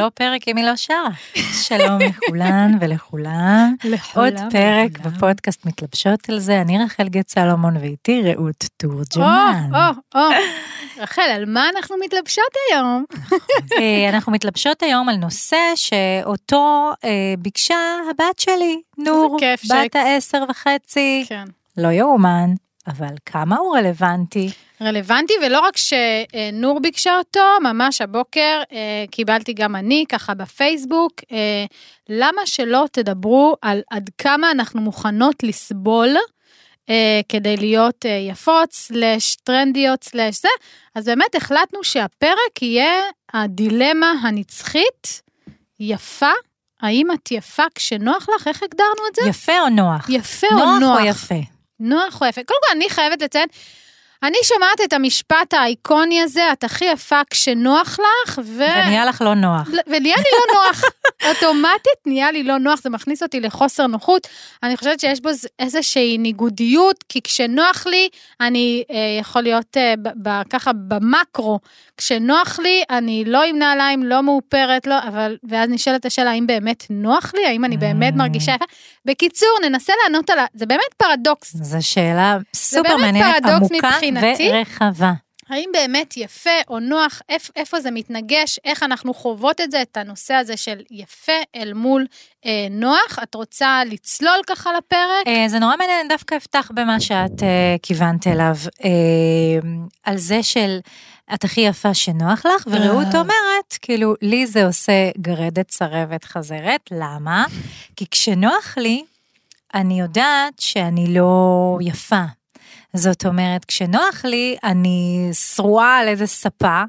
לא 0.00 0.10
פרק 0.14 0.48
אם 0.48 0.56
היא 0.56 0.64
לא 0.64 0.76
שרה. 0.76 1.10
שלום 1.68 1.98
לכולן 2.00 2.78
ולכולם. 2.80 3.74
עוד 4.14 4.34
פרק 4.50 4.98
בפודקאסט 4.98 5.66
מתלבשות 5.66 6.28
על 6.28 6.38
זה. 6.38 6.60
אני 6.60 6.84
רחל 6.84 7.08
גט 7.08 7.28
סלומון 7.28 7.76
ואיתי 7.76 8.22
רעות 8.22 8.64
תורג'מן. 8.76 9.70
או, 9.74 9.78
או, 10.14 10.20
או. 10.20 10.28
רחל, 10.98 11.22
על 11.22 11.44
מה 11.44 11.68
אנחנו 11.76 11.96
מתלבשות 12.04 12.52
היום? 12.68 13.04
אה, 13.78 14.08
אנחנו 14.08 14.32
מתלבשות 14.32 14.82
היום 14.82 15.08
על 15.08 15.16
נושא 15.16 15.72
שאותו 15.74 16.90
אה, 17.04 17.34
ביקשה 17.38 17.76
הבת 18.10 18.38
שלי, 18.38 18.80
נור, 18.98 19.36
בת 19.70 19.96
העשר 19.96 20.44
וחצי. 20.48 21.24
כן. 21.28 21.44
לא 21.76 21.88
יאומן, 21.88 22.50
אבל 22.86 23.14
כמה 23.26 23.56
הוא 23.56 23.76
רלוונטי. 23.76 24.50
רלוונטי, 24.82 25.32
ולא 25.42 25.60
רק 25.60 25.74
שנור 25.76 26.80
ביקשה 26.80 27.18
אותו, 27.18 27.40
ממש 27.62 28.00
הבוקר 28.00 28.62
אה, 28.72 29.04
קיבלתי 29.10 29.52
גם 29.52 29.76
אני, 29.76 30.04
ככה 30.08 30.34
בפייסבוק, 30.34 31.12
אה, 31.32 31.64
למה 32.08 32.46
שלא 32.46 32.84
תדברו 32.92 33.56
על 33.62 33.82
עד 33.90 34.10
כמה 34.18 34.50
אנחנו 34.50 34.80
מוכנות 34.80 35.42
לסבול 35.42 36.16
אה, 36.90 37.20
כדי 37.28 37.56
להיות 37.56 38.04
יפות, 38.28 38.72
סלאש 38.72 39.36
טרנדיות, 39.36 40.04
סלאש 40.04 40.42
זה, 40.42 40.48
אז 40.94 41.04
באמת 41.04 41.34
החלטנו 41.34 41.84
שהפרק 41.84 42.62
יהיה 42.62 43.00
הדילמה 43.32 44.12
הנצחית, 44.22 45.22
יפה, 45.80 46.32
האם 46.82 47.10
את 47.10 47.30
יפה 47.30 47.62
כשנוח 47.74 48.26
לך? 48.34 48.48
איך 48.48 48.62
הגדרנו 48.62 49.06
את 49.10 49.14
זה? 49.14 49.22
יפה 49.28 49.60
או 49.60 49.68
נוח? 49.68 50.08
יפה 50.08 50.46
או 50.52 50.58
נוח 50.58 50.80
נוח? 50.80 51.00
או 51.00 51.06
יפה? 51.06 51.34
נוח 51.80 52.22
או 52.22 52.26
יפה. 52.26 52.40
קודם 52.44 52.60
כל, 52.66 52.76
אני 52.76 52.90
חייבת 52.90 53.22
לציין, 53.22 53.48
אני 54.22 54.36
שומעת 54.44 54.80
את 54.84 54.92
המשפט 54.92 55.54
האיקוני 55.54 56.22
הזה, 56.22 56.52
את 56.52 56.64
הכי 56.64 56.84
יפה 56.84 57.20
כשנוח 57.30 57.98
לך, 58.26 58.40
ו... 58.44 58.62
ונהיה 58.62 59.04
לך 59.04 59.20
לא 59.22 59.34
נוח. 59.34 59.68
ונהיה 59.86 60.16
לי 60.16 60.24
לא 60.32 60.54
נוח. 60.54 60.82
אוטומטית 61.28 62.00
נהיה 62.06 62.30
לי 62.32 62.42
לא 62.42 62.58
נוח, 62.58 62.80
זה 62.82 62.90
מכניס 62.90 63.22
אותי 63.22 63.40
לחוסר 63.40 63.86
נוחות. 63.86 64.26
אני 64.62 64.76
חושבת 64.76 65.00
שיש 65.00 65.20
בו 65.20 65.28
איזושהי 65.58 66.18
ניגודיות, 66.18 67.04
כי 67.08 67.22
כשנוח 67.22 67.86
לי, 67.86 68.08
אני 68.40 68.84
אה, 68.90 68.96
יכול 69.20 69.42
להיות 69.42 69.76
אה, 69.76 69.94
ב- 70.02 70.28
ב- 70.28 70.42
ככה 70.50 70.70
במקרו, 70.72 71.58
כשנוח 71.96 72.58
לי, 72.58 72.82
אני 72.90 73.24
לא 73.26 73.42
עם 73.42 73.58
נעליים, 73.58 74.02
לא 74.02 74.22
מאופרת, 74.22 74.86
לא, 74.86 74.94
אבל, 75.08 75.36
ואז 75.48 75.70
נשאלת 75.70 76.06
השאלה, 76.06 76.30
האם 76.30 76.46
באמת 76.46 76.84
נוח 76.90 77.32
לי? 77.34 77.46
האם 77.46 77.64
אני 77.64 77.76
באמת 77.76 78.14
Mm. 78.14 78.16
מרגישה 78.16 78.52
יפה? 78.54 78.64
בקיצור, 79.04 79.48
ננסה 79.62 79.92
לענות 80.04 80.30
על 80.30 80.38
ה... 80.38 80.44
זה 80.54 80.66
באמת 80.66 80.94
פרדוקס. 80.96 81.56
זו 81.56 81.78
שאלה 81.80 82.36
סופר 82.56 82.82
באמת 82.82 83.00
מעניינת, 83.00 83.42
פרדוקס 83.42 83.70
עמוקה 83.70 83.88
מבחינתי. 84.10 84.50
ורחבה. 84.52 85.12
האם 85.50 85.70
באמת 85.72 86.16
יפה 86.16 86.50
או 86.68 86.78
נוח, 86.78 87.22
איפ, 87.28 87.50
איפה 87.56 87.80
זה 87.80 87.90
מתנגש, 87.90 88.58
איך 88.64 88.82
אנחנו 88.82 89.14
חוות 89.14 89.60
את 89.60 89.70
זה, 89.70 89.82
את 89.82 89.96
הנושא 89.96 90.34
הזה 90.34 90.56
של 90.56 90.80
יפה 90.90 91.32
אל 91.56 91.72
מול 91.72 92.06
אה, 92.46 92.66
נוח. 92.70 93.18
את 93.22 93.34
רוצה 93.34 93.82
לצלול 93.86 94.40
ככה 94.46 94.70
לפרק? 94.78 95.26
אה, 95.26 95.48
זה 95.48 95.58
נורא 95.58 95.76
מעניין, 95.76 96.08
דווקא 96.08 96.36
אפתח 96.36 96.70
במה 96.74 97.00
שאת 97.00 97.42
אה, 97.42 97.76
כיוונת 97.82 98.26
אליו, 98.26 98.56
אה, 98.84 98.90
על 100.04 100.16
זה 100.16 100.42
של 100.42 100.78
את 101.34 101.44
הכי 101.44 101.60
יפה 101.60 101.94
שנוח 101.94 102.46
לך, 102.46 102.66
ורעות 102.66 103.14
אומרת, 103.14 103.78
כאילו, 103.82 104.14
לי 104.22 104.46
זה 104.46 104.66
עושה 104.66 105.10
גרדת, 105.18 105.68
צרבת, 105.68 106.24
חזרת, 106.24 106.80
למה? 106.90 107.44
כי 107.96 108.06
כשנוח 108.10 108.78
לי, 108.78 109.04
אני 109.74 110.00
יודעת 110.00 110.58
שאני 110.58 111.14
לא 111.14 111.78
יפה. 111.80 112.24
זאת 112.94 113.26
אומרת, 113.26 113.64
כשנוח 113.64 114.24
לי, 114.24 114.56
אני 114.64 115.28
שרועה 115.32 115.98
על 115.98 116.08
איזה 116.08 116.26
ספה, 116.26 116.82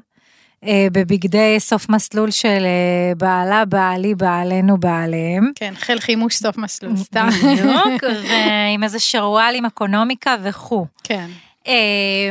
אה, 0.64 0.86
בבגדי 0.92 1.56
סוף 1.60 1.88
מסלול 1.88 2.30
של 2.30 2.48
אה, 2.48 3.14
בעלה, 3.16 3.64
בעלי, 3.64 4.14
בעלנו, 4.14 4.80
בעליהם. 4.80 5.52
כן, 5.54 5.74
חיל 5.76 6.00
חימוש 6.00 6.36
סוף 6.36 6.56
מסלול, 6.58 6.96
סתם. 6.96 7.28
בדיוק, 7.28 8.02
ועם 8.28 8.84
איזה 8.84 8.98
שרוואל 8.98 9.54
עם 9.54 9.66
אקונומיקה 9.66 10.36
וכו'. 10.42 10.86
כן, 11.04 11.26
אה, 11.66 12.30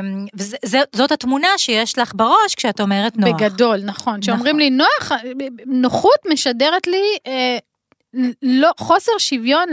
זאת 0.94 1.12
התמונה 1.12 1.48
שיש 1.58 1.98
לך 1.98 2.12
בראש 2.16 2.56
כשאת 2.56 2.82
אומרת 2.82 3.18
נוח. 3.18 3.30
בגדול, 3.30 3.80
נכון. 3.84 4.22
כשאומרים 4.22 4.60
לי 4.60 4.70
נוח, 4.70 5.12
נוחות 5.66 6.20
משדרת 6.32 6.88
לי 6.88 7.04
אה, 7.28 7.58
לא, 8.42 8.72
חוסר 8.78 9.12
שוויון 9.18 9.70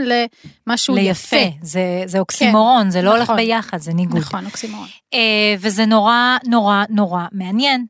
למשהו 0.67 0.95
ליפה, 0.95 1.35
יפה. 1.37 1.55
זה, 1.61 2.03
זה 2.05 2.19
אוקסימורון, 2.19 2.89
זה 2.89 3.01
לא 3.01 3.11
הולך 3.11 3.23
נכון. 3.23 3.35
ביחד, 3.35 3.77
זה 3.77 3.93
ניגוד. 3.93 4.17
נכון, 4.17 4.45
אוקסימורון. 4.45 4.87
אה, 5.13 5.55
וזה 5.59 5.85
נורא 5.85 6.37
נורא 6.45 6.83
נורא 6.89 7.25
מעניין. 7.31 7.85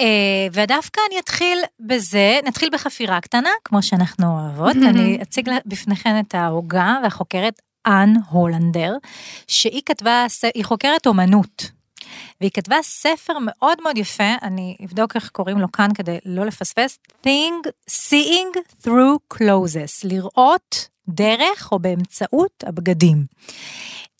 אה, 0.00 0.46
ודווקא 0.52 1.00
אני 1.10 1.18
אתחיל 1.18 1.58
בזה, 1.80 2.40
נתחיל 2.44 2.68
בחפירה 2.72 3.20
קטנה, 3.20 3.50
כמו 3.64 3.82
שאנחנו 3.82 4.26
אוהבות. 4.26 4.76
אני 4.90 5.18
אציג 5.22 5.50
בפניכם 5.66 6.16
את 6.20 6.34
ההוגה 6.34 6.96
והחוקרת 7.02 7.60
אן 7.86 8.14
הולנדר, 8.30 8.96
שהיא 9.48 9.82
כתבה, 9.86 10.26
היא 10.54 10.64
חוקרת 10.64 11.06
אומנות. 11.06 11.70
והיא 12.40 12.50
כתבה 12.54 12.76
ספר 12.82 13.32
מאוד 13.40 13.78
מאוד 13.82 13.98
יפה, 13.98 14.34
אני 14.42 14.76
אבדוק 14.84 15.16
איך 15.16 15.28
קוראים 15.28 15.58
לו 15.58 15.72
כאן 15.72 15.88
כדי 15.94 16.18
לא 16.24 16.46
לפספס, 16.46 16.98
Thing, 17.26 17.68
Seeing 17.90 18.58
Through 18.84 19.34
Clothes, 19.34 20.04
לראות 20.04 20.88
דרך 21.08 21.72
או 21.72 21.78
באמצעות 21.78 22.64
הבגדים. 22.66 23.24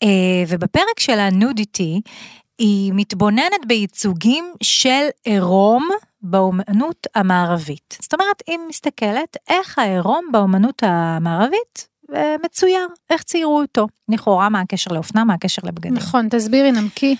אה, 0.03 0.09
ובפרק 0.49 1.01
של 1.01 1.19
הנודיטי, 1.19 2.01
היא 2.59 2.93
מתבוננת 2.95 3.67
בייצוגים 3.67 4.53
של 4.63 5.07
עירום 5.25 5.89
באומנות 6.23 7.07
המערבית. 7.15 7.99
זאת 8.03 8.15
אומרת, 8.15 8.43
היא 8.47 8.59
מסתכלת 8.69 9.37
איך 9.49 9.79
העירום 9.79 10.29
באומנות 10.33 10.83
המערבית 10.83 11.89
אה, 12.15 12.37
מצויר, 12.45 12.89
איך 13.11 13.23
ציירו 13.23 13.61
אותו. 13.61 13.87
לכאורה, 14.09 14.49
מה 14.49 14.61
הקשר 14.61 14.93
לאופנה, 14.93 15.25
מה 15.25 15.35
הקשר 15.35 15.63
לבגדים. 15.65 15.95
נכון, 15.95 16.29
תסבירי, 16.29 16.73
נמקי. 16.73 17.17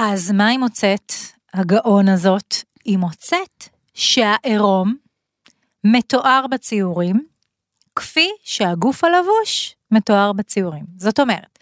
אז 0.00 0.32
מה 0.32 0.46
היא 0.46 0.58
מוצאת, 0.58 1.12
הגאון 1.54 2.08
הזאת? 2.08 2.54
היא 2.84 2.98
מוצאת 2.98 3.68
שהעירום 3.94 4.94
מתואר 5.84 6.46
בציורים, 6.50 7.24
כפי 7.96 8.28
שהגוף 8.44 9.04
הלבוש 9.04 9.76
מתואר 9.90 10.32
בציורים. 10.32 10.84
זאת 10.96 11.20
אומרת, 11.20 11.58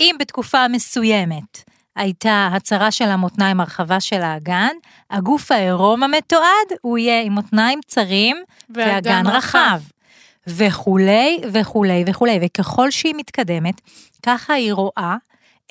אם 0.00 0.16
בתקופה 0.20 0.68
מסוימת 0.68 1.64
הייתה 1.96 2.48
הצרה 2.52 2.90
של 2.90 3.04
המותניים, 3.04 3.60
הרחבה 3.60 4.00
של 4.00 4.22
האגן, 4.22 4.76
הגוף 5.10 5.52
העירום 5.52 6.02
המתועד 6.02 6.68
הוא 6.80 6.98
יהיה 6.98 7.22
עם 7.22 7.32
מותניים 7.32 7.80
צרים 7.86 8.36
ואגן 8.70 9.26
רחב. 9.26 9.80
וכולי 10.46 11.40
וכולי 11.52 12.04
וכולי, 12.06 12.38
וככל 12.42 12.90
שהיא 12.90 13.14
מתקדמת, 13.16 13.80
ככה 14.22 14.54
היא 14.54 14.72
רואה 14.72 15.16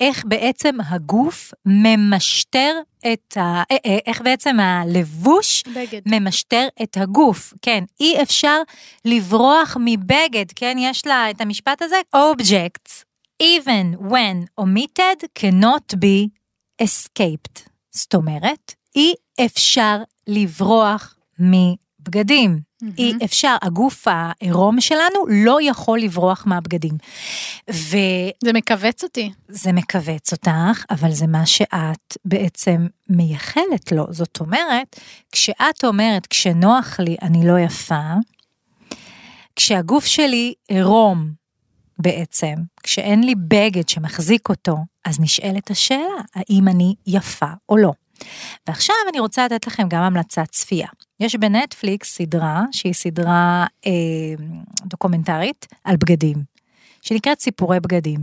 איך 0.00 0.24
בעצם 0.26 0.76
הגוף 0.88 1.52
ממשטר 1.66 2.78
את 3.12 3.36
ה... 3.36 3.62
אה, 3.70 3.76
אה, 3.86 3.98
איך 4.06 4.20
בעצם 4.20 4.60
הלבוש 4.60 5.62
בגד. 5.62 6.00
ממשטר 6.06 6.68
את 6.82 6.96
הגוף. 6.96 7.54
כן, 7.62 7.84
אי 8.00 8.22
אפשר 8.22 8.62
לברוח 9.04 9.76
מבגד, 9.80 10.46
כן? 10.56 10.76
יש 10.78 11.06
לה 11.06 11.30
את 11.30 11.40
המשפט 11.40 11.82
הזה, 11.82 11.96
objects, 12.16 13.04
even 13.42 14.00
when 14.00 14.60
omitted, 14.60 15.26
cannot 15.38 15.94
be 15.94 16.28
escaped. 16.82 17.68
זאת 17.90 18.14
אומרת, 18.14 18.74
אי 18.96 19.14
אפשר 19.44 19.96
לברוח 20.26 21.16
מבגדים. 21.38 22.67
אי 22.98 23.12
אפשר, 23.24 23.56
הגוף 23.62 24.08
העירום 24.08 24.80
שלנו 24.80 25.26
לא 25.28 25.58
יכול 25.62 26.00
לברוח 26.00 26.44
מהבגדים. 26.46 26.94
וזה 27.68 28.30
זה 28.44 28.52
מכווץ 28.52 29.04
אותי. 29.04 29.30
מכווץ 29.72 30.32
אותך, 30.32 30.84
אבל 30.90 31.12
זה 31.12 31.26
מה 31.26 31.46
שאת 31.46 32.16
בעצם 32.24 32.86
מייחלת 33.08 33.92
לו. 33.92 34.06
זאת 34.10 34.40
אומרת, 34.40 35.00
כשאת 35.32 35.84
אומרת, 35.84 36.26
כשנוח 36.26 37.00
לי 37.00 37.16
אני 37.22 37.46
לא 37.48 37.58
יפה, 37.58 38.14
כשהגוף 39.56 40.06
שלי 40.06 40.54
עירום 40.68 41.30
בעצם, 41.98 42.54
כשאין 42.82 43.24
לי 43.24 43.34
בגד 43.34 43.88
שמחזיק 43.88 44.48
אותו, 44.48 44.76
אז 45.04 45.20
נשאלת 45.20 45.70
השאלה, 45.70 46.22
האם 46.34 46.68
אני 46.68 46.94
יפה 47.06 47.50
או 47.68 47.76
לא. 47.76 47.92
ועכשיו 48.66 48.94
אני 49.10 49.20
רוצה 49.20 49.44
לתת 49.44 49.66
לכם 49.66 49.88
גם 49.88 50.02
המלצת 50.02 50.46
צפייה. 50.50 50.88
יש 51.20 51.36
בנטפליקס 51.36 52.14
סדרה 52.14 52.62
שהיא 52.72 52.92
סדרה 52.92 53.66
אה, 53.86 53.92
דוקומנטרית 54.84 55.66
על 55.84 55.96
בגדים, 55.96 56.36
שנקראת 57.02 57.40
סיפורי 57.40 57.80
בגדים. 57.80 58.20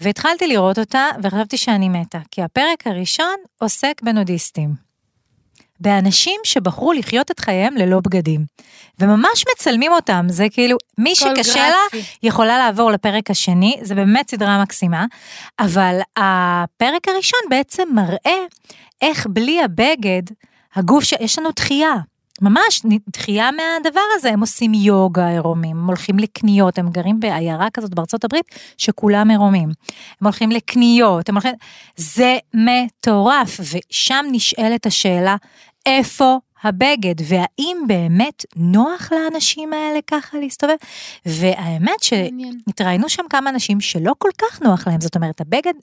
והתחלתי 0.00 0.46
לראות 0.46 0.78
אותה 0.78 1.04
וחשבתי 1.22 1.56
שאני 1.56 1.88
מתה, 1.88 2.18
כי 2.30 2.42
הפרק 2.42 2.86
הראשון 2.86 3.36
עוסק 3.58 4.00
בנודיסטים. 4.02 4.86
באנשים 5.80 6.40
שבחרו 6.44 6.92
לחיות 6.92 7.30
את 7.30 7.40
חייהם 7.40 7.76
ללא 7.76 8.00
בגדים. 8.00 8.44
וממש 9.00 9.44
מצלמים 9.54 9.92
אותם, 9.92 10.26
זה 10.28 10.46
כאילו, 10.50 10.76
מי 10.98 11.14
שקשה 11.14 11.68
לה, 11.68 11.76
גרפי. 11.92 12.02
יכולה 12.22 12.58
לעבור 12.58 12.90
לפרק 12.90 13.30
השני, 13.30 13.76
זה 13.82 13.94
באמת 13.94 14.30
סדרה 14.30 14.62
מקסימה, 14.62 15.04
אבל 15.58 15.98
הפרק 16.16 17.08
הראשון 17.08 17.40
בעצם 17.50 17.88
מראה 17.94 18.38
איך 19.02 19.26
בלי 19.30 19.62
הבגד, 19.62 20.22
הגוף, 20.74 21.04
ש... 21.04 21.14
יש 21.20 21.38
לנו 21.38 21.50
דחייה. 21.56 21.94
ממש 22.42 22.82
דחייה 23.12 23.50
מהדבר 23.50 24.00
הזה, 24.14 24.30
הם 24.30 24.40
עושים 24.40 24.74
יוגה 24.74 25.28
עירומים, 25.28 25.76
הם 25.76 25.86
הולכים 25.86 26.18
לקניות, 26.18 26.78
הם 26.78 26.90
גרים 26.90 27.20
בעיירה 27.20 27.70
כזאת 27.70 27.94
בארצות 27.94 28.24
הברית 28.24 28.44
שכולם 28.78 29.30
עירומים. 29.30 29.68
הם 30.20 30.26
הולכים 30.26 30.50
לקניות, 30.50 31.28
הם 31.28 31.34
הולכים... 31.34 31.54
זה 31.96 32.36
מטורף, 32.54 33.60
ושם 33.60 34.26
נשאלת 34.32 34.86
השאלה, 34.86 35.36
איפה 35.86 36.38
הבגד, 36.62 37.14
והאם 37.24 37.76
באמת 37.86 38.44
נוח 38.56 39.12
לאנשים 39.12 39.72
האלה 39.72 39.98
ככה 40.06 40.38
להסתובב? 40.38 40.76
והאמת 41.26 42.02
ש... 42.02 42.12
מעניין. 42.12 42.58
התראיינו 42.68 43.08
שם 43.08 43.22
כמה 43.30 43.50
אנשים 43.50 43.80
שלא 43.80 44.12
כל 44.18 44.30
כך 44.38 44.62
נוח 44.62 44.88
להם, 44.88 45.00
זאת 45.00 45.16
אומרת, 45.16 45.40
הבגד 45.40 45.74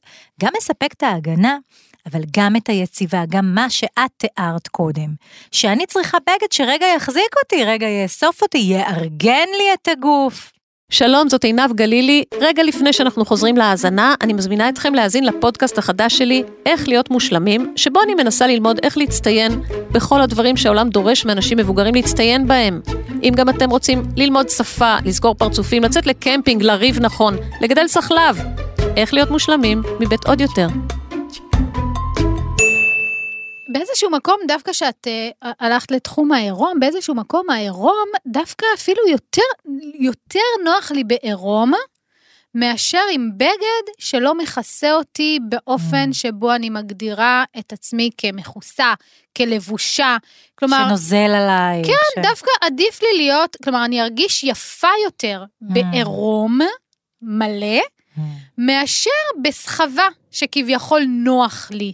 גם 0.42 0.52
מספק 0.58 0.94
את 0.94 1.04
ההגנה, 1.04 1.58
אבל 2.06 2.22
גם 2.38 2.56
את 2.56 2.70
היציבה, 2.70 3.24
גם 3.30 3.56
מה 3.56 3.70
שאת 3.70 4.12
תיארת 4.18 4.68
קודם. 4.68 5.14
שאני 5.52 5.86
צריכה 5.86 6.18
בגד 6.22 6.52
שרגע 6.52 6.86
יחזיק 6.96 7.36
אותי, 7.44 7.64
רגע 7.64 7.88
יאסוף 7.88 8.42
אותי, 8.42 8.58
יארגן 8.58 9.48
לי 9.58 9.74
את 9.74 9.88
הגוף. 9.88 10.52
שלום, 10.92 11.30
זאת 11.30 11.44
עינב 11.44 11.74
גלילי. 11.74 12.24
רגע 12.40 12.64
לפני 12.64 12.94
שאנחנו 12.94 13.26
חוזרים 13.26 13.58
להאזנה, 13.58 14.16
אני 14.22 14.34
מזמינה 14.34 14.70
אתכם 14.70 14.94
להאזין 14.94 15.26
לפודקאסט 15.26 15.78
החדש 15.78 16.18
שלי, 16.18 16.44
איך 16.66 16.88
להיות 16.88 17.12
מושלמים, 17.12 17.74
שבו 17.76 18.02
אני 18.02 18.16
מנסה 18.16 18.48
ללמוד 18.48 18.80
איך 18.84 18.98
להצטיין 18.98 19.62
בכל 19.92 20.22
הדברים 20.22 20.58
שהעולם 20.58 20.90
דורש 20.90 21.26
מאנשים 21.26 21.58
מבוגרים 21.58 21.96
להצטיין 21.96 22.48
בהם. 22.48 22.82
אם 23.24 23.32
גם 23.36 23.50
אתם 23.50 23.70
רוצים 23.70 24.04
ללמוד 24.18 24.50
שפה, 24.50 24.96
לזכור 25.06 25.36
פרצופים, 25.36 25.84
לצאת 25.84 26.08
לקמפינג, 26.08 26.64
לריב 26.64 27.00
נכון, 27.00 27.36
לגדל 27.62 27.88
סחלב, 27.88 28.40
איך 28.98 29.14
להיות 29.14 29.32
מושלמים 29.32 29.82
מבית 30.00 30.26
עוד 30.26 30.42
יותר. 30.42 30.68
באיזשהו 33.74 34.10
מקום, 34.10 34.36
דווקא 34.48 34.74
שאת 34.74 35.08
uh, 35.08 35.48
הלכת 35.60 35.92
לתחום 35.92 36.32
העירום, 36.32 36.80
באיזשהו 36.80 37.16
מקום 37.16 37.50
העירום 37.50 38.06
דווקא 38.28 38.66
אפילו 38.76 39.08
יותר, 39.10 39.42
יותר 40.00 40.40
נוח 40.66 40.92
לי 40.92 41.04
בעירום, 41.04 41.72
מאשר 42.56 43.02
עם 43.12 43.30
בגד 43.38 43.94
שלא 43.98 44.36
מכסה 44.36 44.94
אותי 44.94 45.40
באופן 45.50 46.10
Mm. 46.10 46.14
שבו 46.14 46.56
אני 46.56 46.70
מגדירה 46.70 47.44
את 47.60 47.74
עצמי 47.74 48.10
כמכוסה, 48.18 48.94
כלבושה. 49.38 50.18
כלומר, 50.56 50.86
שנוזל 50.88 51.16
עליי. 51.16 51.82
כן, 51.84 52.22
דווקא 52.22 52.52
עדיף 52.62 53.02
לי 53.02 53.08
להיות, 53.18 53.58
כלומר, 53.64 53.86
אני 53.86 54.02
ארגיש 54.02 54.44
יפה 54.44 54.88
יותר 55.06 55.44
בעירום 55.62 56.60
מלא, 57.22 57.80
Mm. 58.18 58.20
מאשר 58.58 59.10
בסחבה 59.44 60.08
שכביכול 60.32 61.02
נוח 61.08 61.68
לי. 61.72 61.94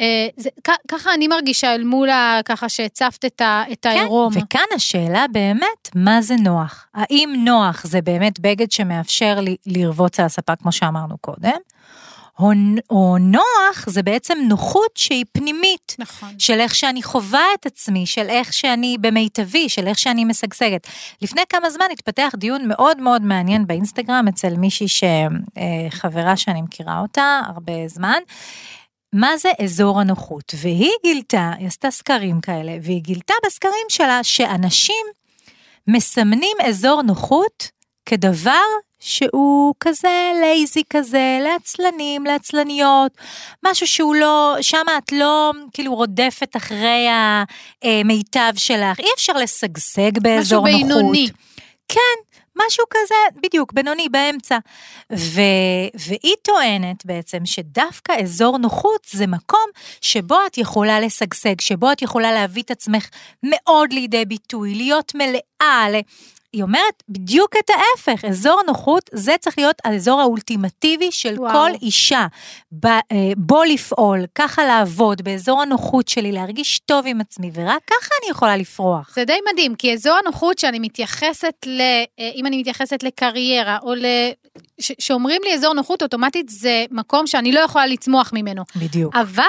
אה, 0.00 0.26
זה, 0.36 0.48
ככה 0.88 1.14
אני 1.14 1.28
מרגישה 1.28 1.74
אל 1.74 1.84
מול 1.84 2.10
ה... 2.10 2.40
ככה 2.44 2.68
שהצפת 2.68 3.24
את, 3.24 3.40
ה, 3.40 3.62
את 3.72 3.86
העירום. 3.86 4.34
כן, 4.34 4.40
וכאן 4.40 4.76
השאלה 4.76 5.24
באמת, 5.32 5.90
מה 5.94 6.22
זה 6.22 6.34
נוח? 6.36 6.86
האם 6.94 7.34
נוח 7.44 7.86
זה 7.86 8.00
באמת 8.00 8.40
בגד 8.40 8.72
שמאפשר 8.72 9.40
לי 9.40 9.56
לרבוץ 9.66 10.20
על 10.20 10.26
הספה, 10.26 10.56
כמו 10.56 10.72
שאמרנו 10.72 11.18
קודם, 11.20 11.58
או, 12.38 12.50
או 12.90 13.18
נוח 13.18 13.86
זה 13.86 14.02
בעצם 14.02 14.38
נוחות 14.48 14.90
שהיא 14.94 15.24
פנימית. 15.32 15.96
נכון. 15.98 16.28
של 16.38 16.60
איך 16.60 16.74
שאני 16.74 17.02
חווה 17.02 17.44
את 17.60 17.66
עצמי, 17.66 18.06
של 18.06 18.26
איך 18.28 18.52
שאני 18.52 18.96
במיטבי, 19.00 19.68
של 19.68 19.86
איך 19.86 19.98
שאני 19.98 20.24
משגשגת. 20.24 20.86
לפני 21.22 21.42
כמה 21.48 21.70
זמן 21.70 21.86
התפתח 21.92 22.32
דיון 22.36 22.68
מאוד 22.68 23.00
מאוד 23.00 23.22
מעניין 23.22 23.66
באינסטגרם 23.66 24.28
אצל 24.28 24.56
מישהי 24.56 24.86
שחברה 24.88 26.36
שאני 26.36 26.62
מכירה 26.62 27.00
אותה 27.00 27.40
הרבה 27.46 27.72
זמן. 27.86 28.18
מה 29.14 29.36
זה 29.36 29.48
אזור 29.64 30.00
הנוחות? 30.00 30.54
והיא 30.56 30.90
גילתה, 31.04 31.50
היא 31.58 31.66
עשתה 31.66 31.90
סקרים 31.90 32.40
כאלה, 32.40 32.72
והיא 32.82 33.02
גילתה 33.02 33.34
בסקרים 33.46 33.86
שלה 33.88 34.20
שאנשים 34.22 35.06
מסמנים 35.88 36.56
אזור 36.64 37.02
נוחות 37.02 37.70
כדבר 38.06 38.64
שהוא 39.00 39.74
כזה 39.80 40.32
לייזי 40.40 40.82
כזה, 40.90 41.38
לעצלנים, 41.42 42.24
לעצלניות, 42.24 43.12
משהו 43.66 43.86
שהוא 43.86 44.14
לא, 44.14 44.56
שם 44.60 44.86
את 44.98 45.12
לא 45.12 45.52
כאילו 45.72 45.94
רודפת 45.94 46.56
אחרי 46.56 47.06
המיטב 47.82 48.52
שלך, 48.56 49.00
אי 49.00 49.06
אפשר 49.14 49.32
לשגשג 49.32 50.18
באזור 50.18 50.64
משהו 50.64 50.78
נוחות. 50.78 51.02
בינוני. 51.02 51.28
כן, 51.88 52.23
משהו 52.66 52.84
כזה, 52.90 53.40
בדיוק, 53.42 53.72
בינוני, 53.72 54.08
באמצע. 54.08 54.58
ו, 55.12 55.40
והיא 55.94 56.34
טוענת 56.42 57.06
בעצם 57.06 57.38
שדווקא 57.44 58.12
אזור 58.22 58.58
נוחות 58.58 59.06
זה 59.10 59.26
מקום 59.26 59.66
שבו 60.00 60.38
את 60.46 60.58
יכולה 60.58 61.00
לשגשג, 61.00 61.60
שבו 61.60 61.92
את 61.92 62.02
יכולה 62.02 62.32
להביא 62.32 62.62
את 62.62 62.70
עצמך 62.70 63.08
מאוד 63.42 63.92
לידי 63.92 64.24
ביטוי, 64.24 64.74
להיות 64.74 65.12
מלאה. 65.14 65.86
היא 66.54 66.62
אומרת 66.62 67.02
בדיוק 67.08 67.54
את 67.58 67.70
ההפך, 67.70 68.24
אזור 68.24 68.60
נוחות 68.66 69.10
זה 69.12 69.34
צריך 69.40 69.58
להיות 69.58 69.76
האזור 69.84 70.20
האולטימטיבי 70.20 71.12
של 71.12 71.34
וואו. 71.38 71.52
כל 71.52 71.70
אישה. 71.82 72.26
ב, 72.72 72.86
אה, 72.86 73.00
בו 73.36 73.64
לפעול, 73.64 74.20
ככה 74.34 74.64
לעבוד, 74.64 75.22
באזור 75.22 75.62
הנוחות 75.62 76.08
שלי, 76.08 76.32
להרגיש 76.32 76.78
טוב 76.78 77.06
עם 77.06 77.20
עצמי, 77.20 77.50
ורק 77.54 77.82
ככה 77.86 78.08
אני 78.22 78.30
יכולה 78.30 78.56
לפרוח. 78.56 79.12
זה 79.14 79.24
די 79.24 79.38
מדהים, 79.52 79.74
כי 79.74 79.92
אזור 79.92 80.18
הנוחות 80.24 80.58
שאני 80.58 80.78
מתייחסת 80.78 81.54
ל... 81.66 81.80
אה, 81.80 82.30
אם 82.34 82.46
אני 82.46 82.58
מתייחסת 82.60 83.02
לקריירה, 83.02 83.78
או 83.82 83.94
ל... 83.94 84.04
ש- 84.80 84.92
שאומרים 84.98 85.42
לי 85.44 85.54
אזור 85.54 85.74
נוחות, 85.74 86.02
אוטומטית 86.02 86.48
זה 86.48 86.84
מקום 86.90 87.26
שאני 87.26 87.52
לא 87.52 87.60
יכולה 87.60 87.86
לצמוח 87.86 88.30
ממנו. 88.34 88.62
בדיוק. 88.76 89.16
אבל 89.16 89.42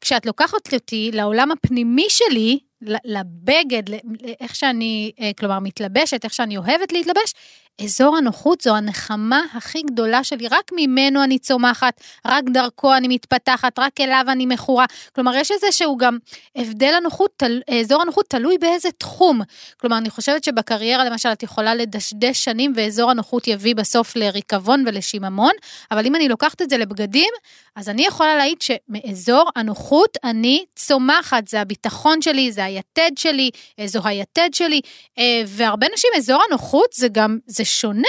כשאת 0.00 0.26
לוקחת 0.26 0.74
אותי 0.74 1.10
לעולם 1.12 1.52
הפנימי 1.52 2.06
שלי, 2.08 2.58
לבגד, 3.04 3.88
ל- 3.88 3.94
ל- 3.94 4.32
איך 4.40 4.54
שאני, 4.56 5.12
אה, 5.20 5.30
כלומר, 5.38 5.58
מתלבשת, 5.58 6.24
איך 6.24 6.34
שאני 6.34 6.56
אוהבת 6.56 6.92
להתלבש, 6.92 7.34
אזור 7.80 8.16
הנוחות 8.16 8.60
זו 8.60 8.76
הנחמה 8.76 9.42
הכי 9.54 9.82
גדולה 9.82 10.24
שלי, 10.24 10.48
רק 10.48 10.70
ממנו 10.72 11.24
אני 11.24 11.38
צומחת, 11.38 12.00
רק 12.26 12.44
דרכו 12.44 12.96
אני 12.96 13.08
מתפתחת, 13.08 13.78
רק 13.78 14.00
אליו 14.00 14.24
אני 14.28 14.46
מכורה. 14.46 14.84
כלומר, 15.14 15.34
יש 15.34 15.50
איזה 15.50 15.72
שהוא 15.72 15.98
גם 15.98 16.18
הבדל 16.56 16.94
הנוחות, 16.96 17.30
תל, 17.36 17.60
אזור 17.80 18.02
הנוחות 18.02 18.26
תלוי 18.28 18.58
באיזה 18.58 18.88
תחום. 18.98 19.40
כלומר, 19.80 19.98
אני 19.98 20.10
חושבת 20.10 20.44
שבקריירה, 20.44 21.04
למשל, 21.04 21.28
את 21.32 21.42
יכולה 21.42 21.74
לדשדש 21.74 22.44
שנים, 22.44 22.72
ואזור 22.76 23.10
הנוחות 23.10 23.48
יביא 23.48 23.74
בסוף 23.74 24.16
לריקבון 24.16 24.84
ולשיממון, 24.86 25.52
אבל 25.90 26.06
אם 26.06 26.14
אני 26.16 26.28
לוקחת 26.28 26.62
את 26.62 26.70
זה 26.70 26.78
לבגדים, 26.78 27.32
אז 27.76 27.88
אני 27.88 28.06
יכולה 28.06 28.36
להעיד 28.36 28.58
שמאזור 28.62 29.50
הנוחות 29.56 30.16
אני 30.24 30.64
צומחת, 30.76 31.48
זה 31.48 31.60
הביטחון 31.60 32.22
שלי, 32.22 32.52
זה 32.52 32.64
היתד 32.64 33.10
שלי, 33.16 33.50
אה, 33.78 33.86
זו 33.86 34.00
היתד 34.04 34.48
שלי, 34.52 34.80
אה, 35.18 35.42
והרבה 35.46 35.86
נשים, 35.94 36.10
אזור 36.16 36.42
הנוחות 36.48 36.92
זה 36.92 37.08
גם, 37.08 37.38
זה 37.46 37.64
שונה. 37.80 38.08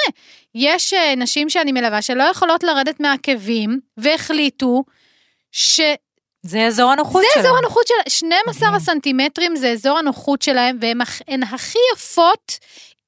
יש 0.56 0.94
אה, 0.94 1.16
נשים 1.16 1.50
שאני 1.50 1.72
מלווה 1.72 2.02
שלא 2.02 2.24
יכולות 2.24 2.64
לרדת 2.64 3.00
מהעקבים, 3.00 3.80
והחליטו 3.98 4.84
ש... 5.52 5.82
זה 6.46 6.66
אזור 6.66 6.92
הנוחות 6.92 7.22
זה 7.22 7.28
שלנו. 7.34 7.46
אזור 7.48 7.58
הנוחות 7.58 7.88
של 7.88 7.94
12 8.10 8.54
מדהים. 8.68 8.74
הסנטימטרים 8.82 9.56
זה 9.56 9.70
אזור 9.72 9.98
הנוחות 9.98 10.42
שלהם, 10.42 10.78
והן 10.82 11.02
הכ- 11.02 11.22
הן 11.28 11.44
הכי 11.44 11.80
יפות 11.96 12.60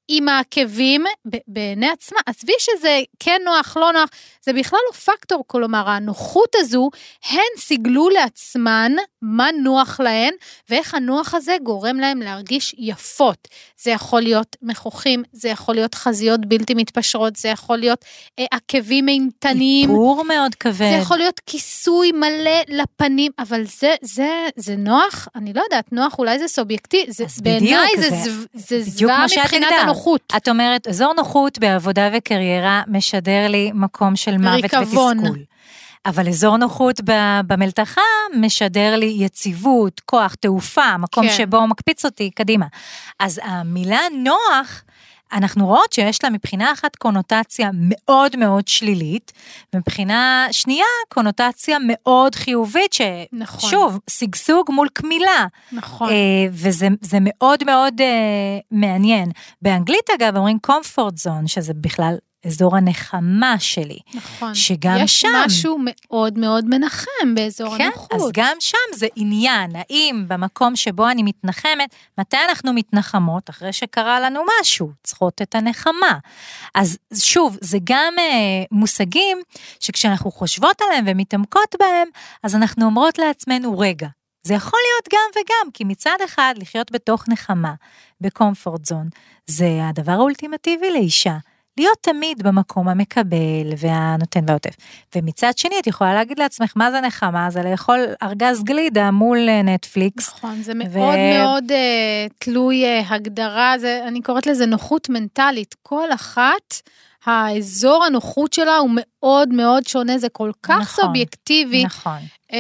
עם 0.08 0.30
העקבים 0.30 1.04
בעיני 1.48 1.90
עצמה. 1.90 2.20
עזבי 2.26 2.54
שזה 2.60 3.00
כן 3.20 3.42
נוח, 3.46 3.78
לא 3.78 3.92
נוח, 3.94 4.10
זה 4.46 4.54
בכלל 4.54 4.80
לא 4.92 4.96
פקטור, 4.98 5.44
כלומר 5.48 5.90
הנוחות 5.90 6.50
הזו, 6.56 6.90
הן 7.30 7.40
סיגלו 7.60 8.10
לעצמן 8.10 8.92
מה 9.22 9.50
נוח 9.64 10.00
להן, 10.00 10.34
ואיך 10.70 10.94
הנוח 10.96 11.34
הזה 11.34 11.56
גורם 11.64 12.00
להן 12.00 12.18
להרגיש 12.20 12.76
יפות. 12.78 13.48
זה 13.82 13.92
יכול 13.92 14.22
להיות 14.22 14.56
מכוחים, 14.62 15.24
זה 15.34 15.50
יכול 15.50 15.76
להיות 15.76 15.96
חזיות 15.96 16.46
בלתי 16.46 16.74
מתפשרות, 16.74 17.36
זה 17.36 17.50
יכול 17.50 17.78
להיות 17.78 18.06
אה, 18.40 18.46
עקבים 18.52 19.08
אימתניים. 19.08 19.90
איפור 19.90 20.24
מאוד 20.24 20.56
כבד. 20.56 20.74
זה 20.74 20.98
יכול 21.02 21.18
להיות 21.18 21.42
כיסוי 21.46 22.12
מלא 22.12 22.52
לפנים, 22.68 23.32
אבל 23.40 23.64
זה, 23.66 23.96
זה, 24.02 24.30
זה 24.56 24.76
נוח? 24.76 25.28
אני 25.36 25.54
לא 25.54 25.62
יודעת, 25.62 25.92
נוח 25.94 26.20
אולי 26.20 26.40
זה 26.40 26.48
סובייקטיבי, 26.48 27.12
זה, 27.12 27.26
בעיניי 27.42 27.88
זה, 27.98 28.10
זה- 28.10 28.32
זה 28.54 28.76
בדיוק 28.80 28.92
זוועה 29.12 29.26
מבחינת. 29.44 29.68
הנוחות. 29.82 30.22
את 30.38 30.48
אומרת, 30.50 30.88
אזור 30.88 31.14
נוחות 31.14 31.60
בעבודה 31.60 32.10
וקריירה 32.14 32.82
משדר 32.88 33.48
לי 33.50 33.72
מקום 33.74 34.16
של 34.16 34.35
מוות 34.38 34.64
ריקבון. 34.64 35.20
ותסכול. 35.20 35.40
אבל 36.06 36.28
אזור 36.28 36.58
נוחות 36.58 37.02
במלתחה 37.48 38.02
משדר 38.40 38.96
לי 38.96 39.16
יציבות, 39.20 40.02
כוח, 40.06 40.36
תעופה, 40.36 40.98
מקום 40.98 41.28
כן. 41.28 41.34
שבו 41.34 41.68
מקפיץ 41.68 42.06
אותי 42.06 42.32
קדימה. 42.32 42.66
אז 43.20 43.42
המילה 43.44 44.00
נוח, 44.24 44.84
אנחנו 45.34 45.68
רואות 45.68 45.94
שיש 45.94 46.24
לה 46.24 46.30
מבחינה 46.30 46.74
אחת 46.74 46.96
קונוטציה 46.96 47.70
מאוד 47.74 48.36
מאוד 48.36 48.68
שלילית, 48.68 49.32
ומבחינה 49.74 50.48
שנייה 50.52 50.86
קונוטציה 51.10 51.78
מאוד 51.88 52.36
חיובית, 52.36 52.96
נכון. 53.34 53.70
ששוב, 53.70 54.00
שגשוג 54.10 54.72
מול 54.72 54.88
קמילה. 54.94 55.46
נכון. 55.72 56.10
אה, 56.10 56.16
וזה 56.52 56.88
זה 57.02 57.18
מאוד 57.22 57.64
מאוד 57.64 58.02
אה, 58.02 58.08
מעניין. 58.72 59.32
באנגלית 59.62 60.10
אגב 60.16 60.38
אומרים 60.38 60.58
comfort 60.68 61.28
zone, 61.28 61.48
שזה 61.48 61.74
בכלל 61.74 62.16
אזור 62.46 62.76
הנחמה 62.78 63.56
שלי. 63.60 63.98
נכון. 64.14 64.56
שגם 64.56 64.98
יש 65.00 65.22
שם- 65.22 65.28
משהו 65.46 65.78
מאוד 65.82 66.40
מאוד 66.40 66.66
מנחם 66.68 67.36
באזור 67.36 67.78
כן, 67.78 67.84
הנוחות. 67.84 68.14
אז 68.14 68.30
גם 68.34 68.58
שם 68.60 68.78
זה 68.96 69.08
עניין, 69.16 69.72
האם 69.76 70.26
במקום 70.28 70.76
שבו 70.76 71.10
אני 71.10 71.24
מתנחמת, 71.24 71.96
מתי 72.18 72.38
אנחנו 72.50 72.74
מתנחמות? 72.74 73.50
אחרי 73.50 73.74
שקרה 73.74 74.20
לנו 74.20 74.42
משהו, 74.62 74.92
צריכות 75.04 75.42
את 75.42 75.56
הנחמה. 75.56 76.18
אז 76.76 76.98
שוב, 77.14 77.58
זה 77.62 77.78
גם 77.84 78.14
אה, 78.20 78.64
מושגים 78.72 79.38
שכשאנחנו 79.80 80.32
חושבות 80.32 80.82
עליהם 80.82 81.06
ומתעמקות 81.08 81.76
בהם, 81.80 82.08
אז 82.44 82.56
אנחנו 82.56 82.86
אומרות 82.86 83.18
לעצמנו, 83.18 83.80
רגע, 83.80 84.08
זה 84.44 84.54
יכול 84.54 84.80
להיות 84.86 85.14
גם 85.14 85.42
וגם, 85.42 85.72
כי 85.72 85.84
מצד 85.84 86.18
אחד, 86.26 86.54
לחיות 86.58 86.92
בתוך 86.92 87.24
נחמה, 87.28 87.74
בקומפורט 88.22 88.86
זון, 88.86 89.10
זה 89.48 89.68
הדבר 89.90 90.12
האולטימטיבי 90.12 90.92
לאישה. 90.92 91.38
להיות 91.78 91.98
תמיד 92.02 92.44
במקום 92.44 92.90
המקבל 92.90 93.74
והנותן 93.78 94.40
והעוטף. 94.48 94.76
ומצד 95.16 95.58
שני, 95.58 95.76
את 95.80 95.88
יכולה 95.88 96.14
להגיד 96.14 96.40
לעצמך, 96.40 96.74
מה 96.76 96.92
זה 96.92 97.02
נחמה? 97.02 97.50
זה 97.50 97.62
לאכול 97.62 98.00
ארגז 98.24 98.64
גלידה 98.64 99.12
מול 99.12 99.50
אה, 99.50 99.62
נטפליקס. 99.62 100.28
נכון, 100.28 100.64
זה 100.64 100.74
מאוד 100.74 101.18
מאוד 101.18 101.72
אה, 101.72 102.28
תלוי 102.40 102.86
אה, 102.86 103.02
הגדרה, 103.10 103.76
זה, 103.80 104.02
אני 104.08 104.22
קוראת 104.22 104.48
לזה 104.48 104.66
נוחות 104.66 105.10
מנטלית. 105.10 105.76
כל 105.84 106.14
אחת, 106.14 106.82
האזור 107.26 108.04
הנוחות 108.04 108.54
שלה 108.54 108.78
הוא 108.78 108.90
מאוד 108.96 109.50
מאוד 109.50 109.88
שונה, 109.88 110.18
זה 110.18 110.30
כל 110.30 110.52
כך 110.64 110.82
נכון, 110.82 111.06
סובייקטיבי, 111.06 111.86
נכון. 111.86 112.20
אה, 112.56 112.60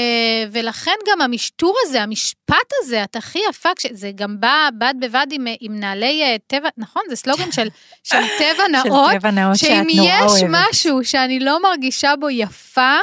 ולכן 0.52 0.92
גם 1.12 1.22
המשטור 1.22 1.76
הזה, 1.86 2.02
המשפט 2.04 2.56
הזה, 2.82 3.04
את 3.04 3.16
הכי 3.16 3.40
יפה, 3.50 3.70
כש- 3.76 3.86
זה 3.92 4.12
גם 4.16 4.40
בא 4.40 4.70
בד 4.78 4.94
בבד 5.00 5.28
עם, 5.32 5.48
עם 5.60 5.80
נעלי 5.80 6.24
אה, 6.24 6.36
טבע, 6.48 6.70
נכון, 6.78 7.02
זה 7.10 7.16
סלוגן 7.16 7.52
של, 7.52 7.68
של 8.10 8.18
טבע 8.40 8.68
נאות, 8.72 9.12
של 9.12 9.20
טבע 9.20 9.32
נאות 9.32 9.56
שאת 9.58 9.68
שאם 9.68 9.88
נורא 9.96 10.10
יש 10.10 10.32
אוהבת. 10.44 10.48
משהו 10.70 11.04
שאני 11.04 11.40
לא 11.40 11.62
מרגישה 11.64 12.14
בו 12.20 12.30
יפה 12.30 12.98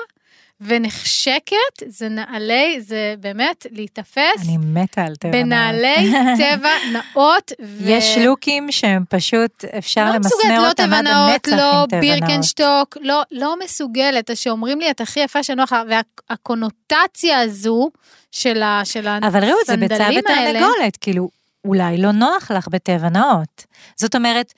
ונחשקת, 0.64 1.54
זה 1.86 2.08
נעלי, 2.08 2.80
זה 2.80 3.14
באמת 3.20 3.66
להיתפס 3.70 4.18
אני 4.48 4.56
מתה 4.56 5.04
על 5.04 5.16
טבע 5.16 5.30
נאות. 5.30 5.44
בנעלי 5.44 6.12
טבע 6.44 6.70
נאות. 6.92 7.52
ו- 7.62 7.82
יש 7.90 8.18
לוקים 8.18 8.72
שהם 8.72 9.04
פשוט, 9.08 9.64
אפשר 9.78 10.04
לא 10.04 10.14
למסמר 10.14 10.62
לא 10.62 10.68
אותם 10.68 10.92
עד 10.92 11.06
הנצח 11.06 11.48
לא 11.52 11.80
עם 11.82 11.86
טבע 11.86 12.00
נאות. 12.00 12.20
בירקנשטוק, 12.20 12.96
לא, 13.00 13.22
לא 13.30 13.54
מסוגלת. 13.64 14.30
אז 14.30 14.38
שאומרים 14.38 14.80
לי, 14.80 14.90
את 14.90 15.00
הכי 15.00 15.20
יפה 15.20 15.42
שנוח 15.42 15.72
והקונוטציה 15.88 17.40
הזו 17.40 17.90
של 18.32 18.62
ה- 18.62 18.80
של 18.84 19.08
אבל 19.08 19.44
ראו, 19.44 19.56
זה 19.66 19.76
ביצה 19.76 19.94
הסנדלים 19.94 20.22
האלה, 20.28 20.58
ותרנגולת, 20.58 20.96
כאילו, 20.96 21.28
אולי 21.64 21.98
לא 21.98 22.12
נוח 22.12 22.50
לך 22.50 22.68
בטבע 22.68 23.08
נאות. 23.08 23.64
זאת 23.96 24.14
אומרת, 24.14 24.52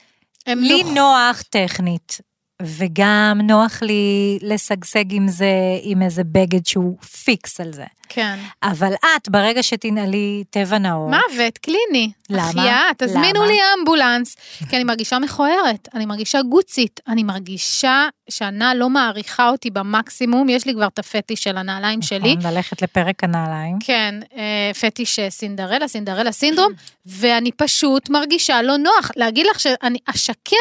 לי 0.46 0.82
נוח- 0.82 0.94
נוח 0.94 1.42
טכנית, 1.50 2.18
וגם 2.62 3.40
נוח 3.42 3.82
לי 3.82 4.38
לשגשג 4.42 5.04
עם 5.12 5.28
זה, 5.28 5.52
עם 5.82 6.02
איזה 6.02 6.24
בגד 6.24 6.66
שהוא 6.66 6.98
פיקס 6.98 7.60
על 7.60 7.72
זה. 7.72 7.84
כן. 8.08 8.38
אבל 8.62 8.92
את, 8.94 9.28
ברגע 9.28 9.62
שתנעלי 9.62 10.44
טבע 10.50 10.78
נאות, 10.78 11.10
מוות, 11.10 11.58
קליני. 11.58 12.12
למה? 12.30 12.48
החייאה, 12.48 12.90
תזמינו 12.98 13.42
למה? 13.42 13.46
לי 13.46 13.58
אמבולנס. 13.80 14.36
כי 14.68 14.76
אני 14.76 14.84
מרגישה 14.84 15.18
מכוערת, 15.18 15.88
אני 15.94 16.06
מרגישה 16.06 16.42
גוצית, 16.42 17.00
אני 17.08 17.22
מרגישה 17.22 18.08
שהנעל 18.30 18.76
לא 18.76 18.90
מעריכה 18.90 19.48
אותי 19.48 19.70
במקסימום, 19.70 20.48
יש 20.48 20.66
לי 20.66 20.74
כבר 20.74 20.86
את 20.86 20.98
הפטיש 20.98 21.42
של 21.42 21.56
הנעליים 21.56 22.02
שלי. 22.02 22.36
נכון, 22.36 22.52
ללכת 22.52 22.82
לפרק 22.82 23.24
הנעליים. 23.24 23.78
כן, 23.80 24.14
אה, 24.36 24.70
פטיש 24.80 25.18
אה, 25.18 25.30
סינדרלה, 25.30 25.88
סינדרלה 25.88 26.32
סינדרום, 26.32 26.72
ואני 27.06 27.52
פשוט 27.52 28.10
מרגישה 28.10 28.62
לא 28.62 28.76
נוח. 28.76 29.10
להגיד 29.16 29.46
לך 29.46 29.60
שאני 29.60 29.98
אשקר 30.06 30.56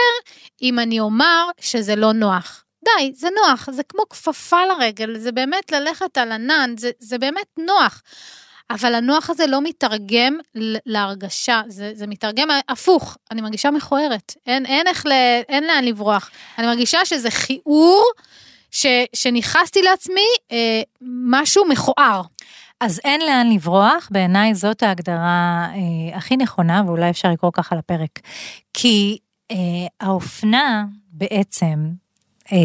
אם 0.61 0.79
אני 0.79 0.99
אומר 0.99 1.45
שזה 1.61 1.95
לא 1.95 2.13
נוח. 2.13 2.63
די, 2.85 3.11
זה 3.15 3.27
נוח, 3.35 3.69
זה 3.71 3.83
כמו 3.83 4.03
כפפה 4.09 4.65
לרגל, 4.65 5.17
זה 5.17 5.31
באמת 5.31 5.71
ללכת 5.71 6.17
על 6.17 6.31
ענן, 6.31 6.73
זה, 6.77 6.91
זה 6.99 7.17
באמת 7.17 7.47
נוח. 7.57 8.01
אבל 8.69 8.95
הנוח 8.95 9.29
הזה 9.29 9.47
לא 9.47 9.61
מתרגם 9.61 10.37
להרגשה, 10.85 11.61
זה, 11.67 11.91
זה 11.95 12.07
מתרגם 12.07 12.47
הפוך, 12.69 13.17
אני 13.31 13.41
מרגישה 13.41 13.71
מכוערת, 13.71 14.33
אין, 14.45 14.65
אין, 14.65 14.87
איך 14.87 15.05
ל, 15.05 15.11
אין 15.49 15.63
לאן 15.63 15.83
לברוח. 15.83 16.29
אני 16.57 16.67
מרגישה 16.67 17.05
שזה 17.05 17.31
כיעור 17.31 18.03
ש, 18.71 18.85
שניכסתי 19.15 19.81
לעצמי 19.81 20.27
אה, 20.51 20.81
משהו 21.01 21.65
מכוער. 21.65 22.21
אז 22.79 22.99
אין 23.03 23.21
לאן 23.21 23.49
לברוח, 23.53 24.09
בעיניי 24.11 24.55
זאת 24.55 24.83
ההגדרה 24.83 25.67
אה, 25.69 26.17
הכי 26.17 26.37
נכונה, 26.37 26.83
ואולי 26.85 27.09
אפשר 27.09 27.31
לקרוא 27.31 27.51
ככה 27.53 27.75
לפרק. 27.75 28.19
כי 28.73 29.17
אה, 29.51 29.57
האופנה 30.01 30.85
בעצם 31.11 31.89
אה, 32.51 32.57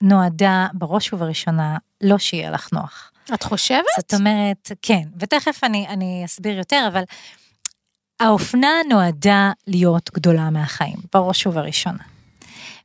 נועדה 0.00 0.66
בראש 0.72 1.12
ובראשונה 1.12 1.76
לא 2.00 2.18
שיהיה 2.18 2.50
לך 2.50 2.72
נוח. 2.72 3.09
את 3.34 3.42
חושבת? 3.42 3.84
זאת 4.00 4.14
אומרת, 4.14 4.72
כן, 4.82 5.02
ותכף 5.18 5.64
אני, 5.64 5.88
אני 5.88 6.22
אסביר 6.24 6.58
יותר, 6.58 6.84
אבל 6.92 7.02
האופנה 8.20 8.70
נועדה 8.88 9.52
להיות 9.66 10.10
גדולה 10.14 10.50
מהחיים, 10.50 10.96
בראש 11.14 11.46
ובראשונה. 11.46 12.02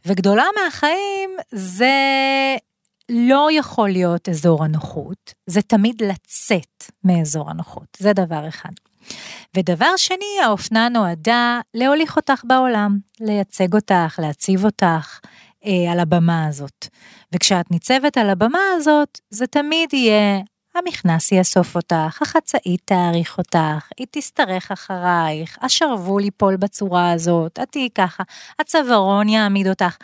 וגדולה 0.06 0.44
מהחיים 0.64 1.30
זה 1.52 1.96
לא 3.10 3.48
יכול 3.52 3.90
להיות 3.90 4.30
אזור 4.30 4.64
הנוחות, 4.64 5.34
זה 5.48 5.62
תמיד 5.62 6.02
לצאת 6.04 6.92
מאזור 7.04 7.50
הנוחות, 7.50 7.98
זה 8.00 8.14
דבר 8.14 8.48
אחד. 8.48 8.70
ודבר 9.56 9.98
שני, 9.98 10.44
האופנה 10.46 10.90
נועדה 10.90 11.60
להוליך 11.74 12.16
אותך 12.16 12.42
בעולם, 12.44 12.98
לייצג 13.20 13.74
אותך, 13.74 14.20
להציב 14.22 14.66
אותך 14.66 15.20
אה, 15.66 15.92
על 15.92 16.00
הבמה 16.00 16.48
הזאת. 16.48 16.88
וכשאת 17.34 17.72
ניצבת 17.72 18.18
על 18.18 18.30
הבמה 18.30 18.60
הזאת, 18.76 19.20
זה 19.30 19.48
תמיד 19.48 19.94
יהיה, 19.94 20.40
המכנס 20.76 21.32
יאסוף 21.32 21.76
אותך, 21.76 22.22
החצאית 22.22 22.82
תעריך 22.86 23.38
אותך, 23.38 23.90
היא 23.98 24.08
תשתרך 24.12 24.72
אחרייך, 24.72 25.58
השרוול 25.62 26.24
ייפול 26.24 26.56
בצורה 26.58 27.12
הזאת, 27.12 27.60
את 27.64 27.72
תהיי 27.72 27.90
ככה, 27.96 28.24
הצווארון 28.60 29.30
יעמיד 29.30 29.68
אותך. 29.68 29.98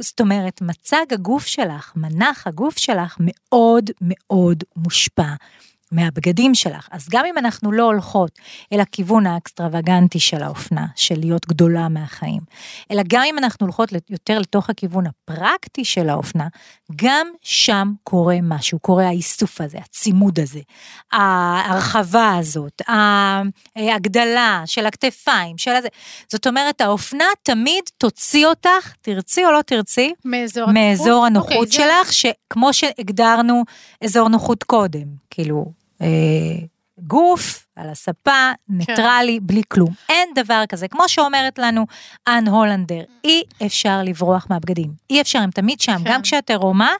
זאת 0.00 0.20
אומרת, 0.20 0.62
מצג 0.62 1.04
הגוף 1.12 1.46
שלך, 1.46 1.92
מנח 1.96 2.46
הגוף 2.46 2.78
שלך, 2.78 3.16
מאוד 3.20 3.90
מאוד 4.00 4.64
מושפע 4.76 5.34
מהבגדים 5.94 6.54
שלך. 6.54 6.88
אז 6.90 7.08
גם 7.10 7.24
אם 7.26 7.38
אנחנו 7.38 7.72
לא 7.72 7.82
הולכות 7.84 8.30
אל 8.72 8.80
הכיוון 8.80 9.26
האקסטרווגנטי 9.26 10.20
של 10.20 10.42
האופנה, 10.42 10.86
של 10.96 11.14
להיות 11.20 11.46
גדולה 11.46 11.88
מהחיים, 11.88 12.40
אלא 12.90 13.02
גם 13.08 13.22
אם 13.30 13.38
אנחנו 13.38 13.66
הולכות 13.66 13.88
יותר 14.10 14.38
לתוך 14.38 14.70
הכיוון 14.70 15.04
הפרקטי 15.06 15.84
של 15.84 16.08
האופנה, 16.08 16.48
גם 16.96 17.26
שם 17.42 17.92
קורה 18.02 18.36
משהו, 18.42 18.78
קורה 18.78 19.06
האיסוף 19.08 19.60
הזה, 19.60 19.78
הצימוד 19.78 20.40
הזה, 20.40 20.60
ההרחבה 21.12 22.36
הזאת, 22.38 22.82
ההגדלה 23.76 24.62
של 24.66 24.86
הכתפיים, 24.86 25.58
של 25.58 25.70
הזה. 25.70 25.88
זאת 26.32 26.46
אומרת, 26.46 26.80
האופנה 26.80 27.24
תמיד 27.42 27.84
תוציא 27.98 28.46
אותך, 28.46 28.92
תרצי 29.00 29.44
או 29.46 29.52
לא 29.52 29.60
תרצי, 29.66 30.12
מאזור 30.24 30.72
מאזור 30.72 31.26
הנוחות 31.26 31.52
הנוחות 31.52 31.66
אוקיי, 31.68 31.86
זה- 31.86 32.04
שלך, 32.04 32.12
שכמו 32.12 32.72
שהגדרנו 32.72 33.62
אזור 34.04 34.28
נוחות 34.28 34.62
קודם, 34.64 35.06
כאילו, 35.30 35.83
אה, 36.02 36.06
גוף, 36.98 37.66
על 37.76 37.90
הספה, 37.90 38.50
ניטרלי, 38.68 39.40
בלי 39.40 39.62
כלום. 39.68 39.90
אין 40.08 40.28
דבר 40.34 40.62
כזה. 40.68 40.88
כמו 40.88 41.08
שאומרת 41.08 41.58
לנו 41.58 41.86
אן 42.28 42.48
הולנדר, 42.48 43.02
אי 43.24 43.42
אפשר 43.66 44.02
לברוח 44.04 44.46
מהבגדים. 44.50 44.90
אי 45.10 45.20
אפשר, 45.20 45.38
הם 45.38 45.50
תמיד 45.50 45.80
שם. 45.80 45.98
כן. 45.98 46.04
גם 46.04 46.22
כשאת 46.22 46.50
עירומה, 46.50 46.92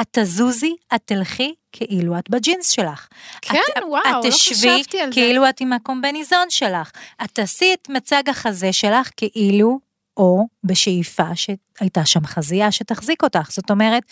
את 0.00 0.06
תזוזי, 0.10 0.74
את 0.94 1.00
תלכי 1.04 1.54
כאילו 1.72 2.18
את 2.18 2.30
בג'ינס 2.30 2.70
שלך. 2.70 3.08
כן, 3.42 3.58
את, 3.78 3.82
וואו, 3.88 4.02
את 4.02 4.24
לא 4.24 4.30
תשבי 4.30 4.54
חשבתי 4.54 5.00
על 5.00 5.08
זה. 5.08 5.14
כאילו 5.14 5.48
את 5.48 5.60
עם 5.60 5.72
הקומביניזון 5.72 6.46
שלך. 6.48 6.90
את 7.24 7.30
תעשי 7.32 7.74
את 7.74 7.88
מצג 7.88 8.28
החזה 8.28 8.72
שלך 8.72 9.10
כאילו, 9.16 9.78
או 10.16 10.46
בשאיפה 10.64 11.28
שהייתה 11.34 12.06
שם 12.06 12.26
חזייה 12.26 12.72
שתחזיק 12.72 13.22
אותך. 13.22 13.50
זאת 13.50 13.70
אומרת, 13.70 14.02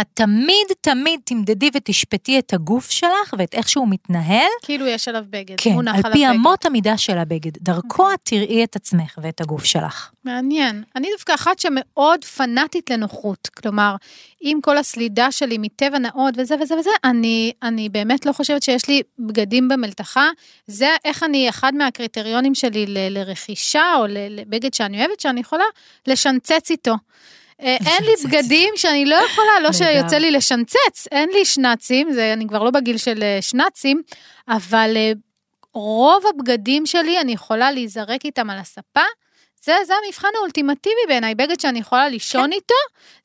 את 0.00 0.06
תמיד 0.14 0.66
תמיד 0.80 1.20
תמדדי 1.24 1.70
ותשפטי 1.74 2.38
את 2.38 2.54
הגוף 2.54 2.90
שלך 2.90 3.34
ואת 3.38 3.54
איך 3.54 3.68
שהוא 3.68 3.88
מתנהל, 3.88 4.48
כאילו 4.62 4.86
יש 4.86 5.08
עליו 5.08 5.24
בגד, 5.30 5.54
כן, 5.58 5.70
מונח 5.70 5.94
על 5.94 6.00
עליו 6.04 6.12
פי 6.12 6.26
בגד. 6.26 6.34
אמות 6.34 6.66
המידה 6.66 6.98
של 6.98 7.18
הבגד. 7.18 7.50
דרכו 7.60 8.12
את 8.12 8.18
תראי 8.22 8.64
את 8.64 8.76
עצמך 8.76 9.18
ואת 9.22 9.40
הגוף 9.40 9.64
שלך. 9.64 10.10
מעניין. 10.24 10.82
אני 10.96 11.08
דווקא 11.12 11.34
אחת 11.34 11.58
שמאוד 11.58 12.24
פנאטית 12.24 12.90
לנוחות. 12.90 13.48
כלומר, 13.56 13.96
עם 14.40 14.60
כל 14.60 14.78
הסלידה 14.78 15.32
שלי 15.32 15.58
מטבע 15.58 15.98
נאות 15.98 16.34
וזה 16.36 16.54
וזה 16.60 16.74
וזה, 16.78 16.90
אני, 17.04 17.52
אני 17.62 17.88
באמת 17.88 18.26
לא 18.26 18.32
חושבת 18.32 18.62
שיש 18.62 18.88
לי 18.88 19.02
בגדים 19.18 19.68
במלתחה. 19.68 20.28
זה 20.66 20.88
איך 21.04 21.22
אני, 21.22 21.48
אחד 21.48 21.74
מהקריטריונים 21.74 22.54
שלי 22.54 22.86
ל, 22.86 22.98
לרכישה 23.18 23.94
או 23.96 24.06
לבגד 24.08 24.74
שאני 24.74 24.98
אוהבת, 24.98 25.20
שאני 25.20 25.40
יכולה 25.40 25.64
לשנצץ 26.06 26.70
איתו. 26.70 26.94
אה, 27.62 27.76
אין 27.86 28.04
לי. 28.04 28.12
בגדים 28.24 28.74
שאני 28.76 29.04
לא 29.04 29.14
יכולה, 29.14 29.60
לא. 29.62 29.72
שיוצא 29.72 30.16
לי 30.16 30.30
לשנצץ, 30.30 31.06
אין 31.12 31.28
לי 31.32 31.44
שנצים, 31.44 32.12
זה, 32.12 32.32
אני 32.32 32.48
כבר 32.48 32.62
לא 32.62 32.70
בגיל 32.70 32.96
של 32.96 33.22
אה, 33.22 33.38
שנצים, 33.40 34.02
אבל 34.48 34.92
אה, 34.96 35.12
רוב 35.74 36.24
הבגדים 36.26 36.86
שלי 36.86 37.20
אני 37.20 37.32
יכולה 37.32 37.72
להיזרק 37.72 38.24
איתם 38.24 38.50
על 38.50 38.58
הספה. 38.58 39.00
זה, 39.64 39.72
זה 39.86 39.94
המבחן 40.04 40.28
האולטימטיבי 40.38 41.00
בעיניי, 41.08 41.34
בגד 41.34 41.60
שאני 41.60 41.78
יכולה 41.78 42.08
לישון 42.08 42.46
כן. 42.46 42.52
איתו, 42.52 42.74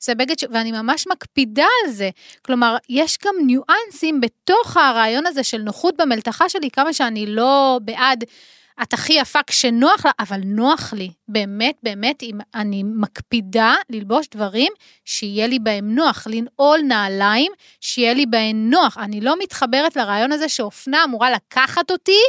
זה 0.00 0.14
בגד 0.14 0.38
ש... 0.38 0.44
ואני 0.50 0.72
ממש 0.72 1.06
מקפידה 1.06 1.66
על 1.84 1.90
זה. 1.90 2.10
כלומר, 2.42 2.76
יש 2.88 3.18
גם 3.24 3.34
ניואנסים 3.46 4.20
בתוך 4.20 4.76
הרעיון 4.76 5.26
הזה 5.26 5.42
של 5.42 5.58
נוחות 5.58 5.96
במלתחה 5.96 6.48
שלי, 6.48 6.70
כמה 6.70 6.92
שאני 6.92 7.26
לא 7.26 7.80
בעד, 7.82 8.24
את 8.82 8.92
הכי 8.92 9.12
יפה 9.12 9.38
כשנוח 9.46 10.06
לה, 10.06 10.10
אבל 10.20 10.40
נוח 10.44 10.92
לי. 10.92 11.10
באמת, 11.28 11.74
באמת, 11.82 12.22
אם 12.22 12.38
אני 12.54 12.82
מקפידה 12.82 13.74
ללבוש 13.90 14.26
דברים 14.34 14.72
שיהיה 15.04 15.46
לי 15.46 15.58
בהם 15.58 15.94
נוח, 15.94 16.26
לנעול 16.30 16.80
נעליים, 16.80 17.52
שיהיה 17.80 18.14
לי 18.14 18.26
בהם 18.26 18.70
נוח. 18.70 18.98
אני 18.98 19.20
לא 19.20 19.34
מתחברת 19.42 19.96
לרעיון 19.96 20.32
הזה 20.32 20.48
שאופנה 20.48 21.04
אמורה 21.04 21.30
לקחת 21.30 21.90
אותי, 21.90 22.20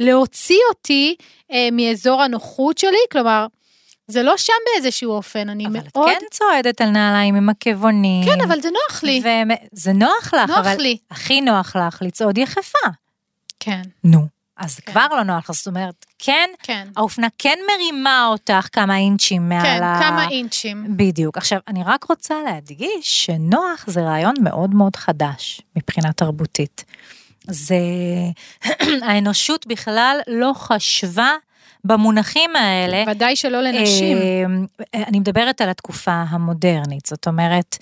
להוציא 0.00 0.60
אותי 0.68 1.14
אה, 1.52 1.68
מאזור 1.72 2.22
הנוחות 2.22 2.78
שלי, 2.78 2.98
כלומר, 3.12 3.46
זה 4.08 4.22
לא 4.22 4.36
שם 4.36 4.52
באיזשהו 4.66 5.12
אופן, 5.12 5.48
אני 5.48 5.66
אבל 5.66 5.80
מאוד... 5.94 6.08
את 6.08 6.18
כן 6.18 6.26
צועדת 6.30 6.80
על 6.80 6.90
נעליים 6.90 7.34
עם 7.34 7.48
עקבונים. 7.48 8.24
כן, 8.24 8.40
אבל 8.40 8.60
זה 8.60 8.68
נוח 8.70 9.02
לי. 9.02 9.22
זה 9.72 9.92
נוח 9.92 10.34
לך, 10.34 10.50
נוח 10.50 10.58
אבל 10.58 10.76
לי. 10.78 10.96
הכי 11.10 11.40
נוח 11.40 11.76
לך 11.76 12.02
לצעוד 12.02 12.38
יחפה. 12.38 12.88
כן, 13.60 13.82
נו. 14.04 14.35
אז 14.56 14.80
כן. 14.80 14.92
כבר 14.92 15.06
לא 15.10 15.22
נוח 15.22 15.52
זאת 15.52 15.66
אומרת, 15.66 16.06
כן, 16.18 16.50
כן. 16.62 16.88
האופנה 16.96 17.28
כן 17.38 17.58
מרימה 17.72 18.26
אותך 18.26 18.68
כמה 18.72 18.96
אינצ'ים 18.96 19.48
מעל 19.48 19.62
כן, 19.62 19.82
ה... 19.82 20.00
כמה 20.00 20.28
אינצ'ים. 20.28 20.96
בדיוק. 20.96 21.36
עכשיו, 21.36 21.58
אני 21.68 21.82
רק 21.84 22.04
רוצה 22.04 22.34
להדגיש 22.44 23.24
שנוח 23.24 23.84
זה 23.86 24.00
רעיון 24.00 24.34
מאוד 24.40 24.74
מאוד 24.74 24.96
חדש 24.96 25.60
מבחינה 25.76 26.12
תרבותית. 26.12 26.84
זה, 27.48 27.76
האנושות 29.06 29.66
בכלל 29.66 30.20
לא 30.26 30.52
חשבה 30.54 31.34
במונחים 31.84 32.56
האלה. 32.56 33.04
ודאי 33.10 33.36
שלא 33.36 33.60
לנשים. 33.60 34.16
אה, 34.94 35.02
אני 35.06 35.20
מדברת 35.20 35.60
על 35.60 35.68
התקופה 35.68 36.24
המודרנית, 36.28 37.06
זאת 37.06 37.26
אומרת, 37.26 37.76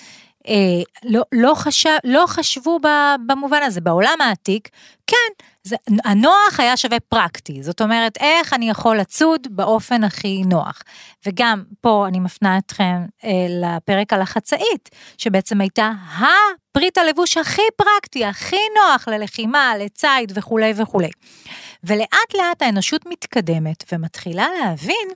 אה, 0.48 0.82
לא, 1.04 1.22
לא, 1.32 1.52
חשב, 1.54 1.96
לא 2.04 2.24
חשבו 2.26 2.78
ב, 2.82 2.88
במובן 3.26 3.62
הזה, 3.62 3.80
בעולם 3.80 4.20
העתיק, 4.20 4.68
כן, 5.06 5.44
זה, 5.66 5.76
הנוח 6.04 6.60
היה 6.60 6.76
שווה 6.76 7.00
פרקטי, 7.00 7.62
זאת 7.62 7.80
אומרת, 7.80 8.18
איך 8.20 8.52
אני 8.52 8.70
יכול 8.70 8.96
לצוד 8.96 9.46
באופן 9.50 10.04
הכי 10.04 10.42
נוח. 10.42 10.82
וגם 11.26 11.64
פה 11.80 12.04
אני 12.08 12.20
מפנה 12.20 12.58
אתכם 12.58 13.06
אה, 13.24 13.30
לפרק 13.48 14.12
על 14.12 14.20
החצאית, 14.20 14.90
שבעצם 15.18 15.60
הייתה 15.60 15.90
הפריט 16.18 16.98
הלבוש 16.98 17.36
הכי 17.36 17.62
פרקטי, 17.76 18.24
הכי 18.24 18.56
נוח 18.76 19.08
ללחימה, 19.08 19.72
לציד 19.76 20.32
וכולי 20.34 20.72
וכולי. 20.76 21.10
ולאט 21.84 22.34
לאט 22.34 22.62
האנושות 22.62 23.06
מתקדמת 23.06 23.84
ומתחילה 23.92 24.46
להבין 24.60 25.08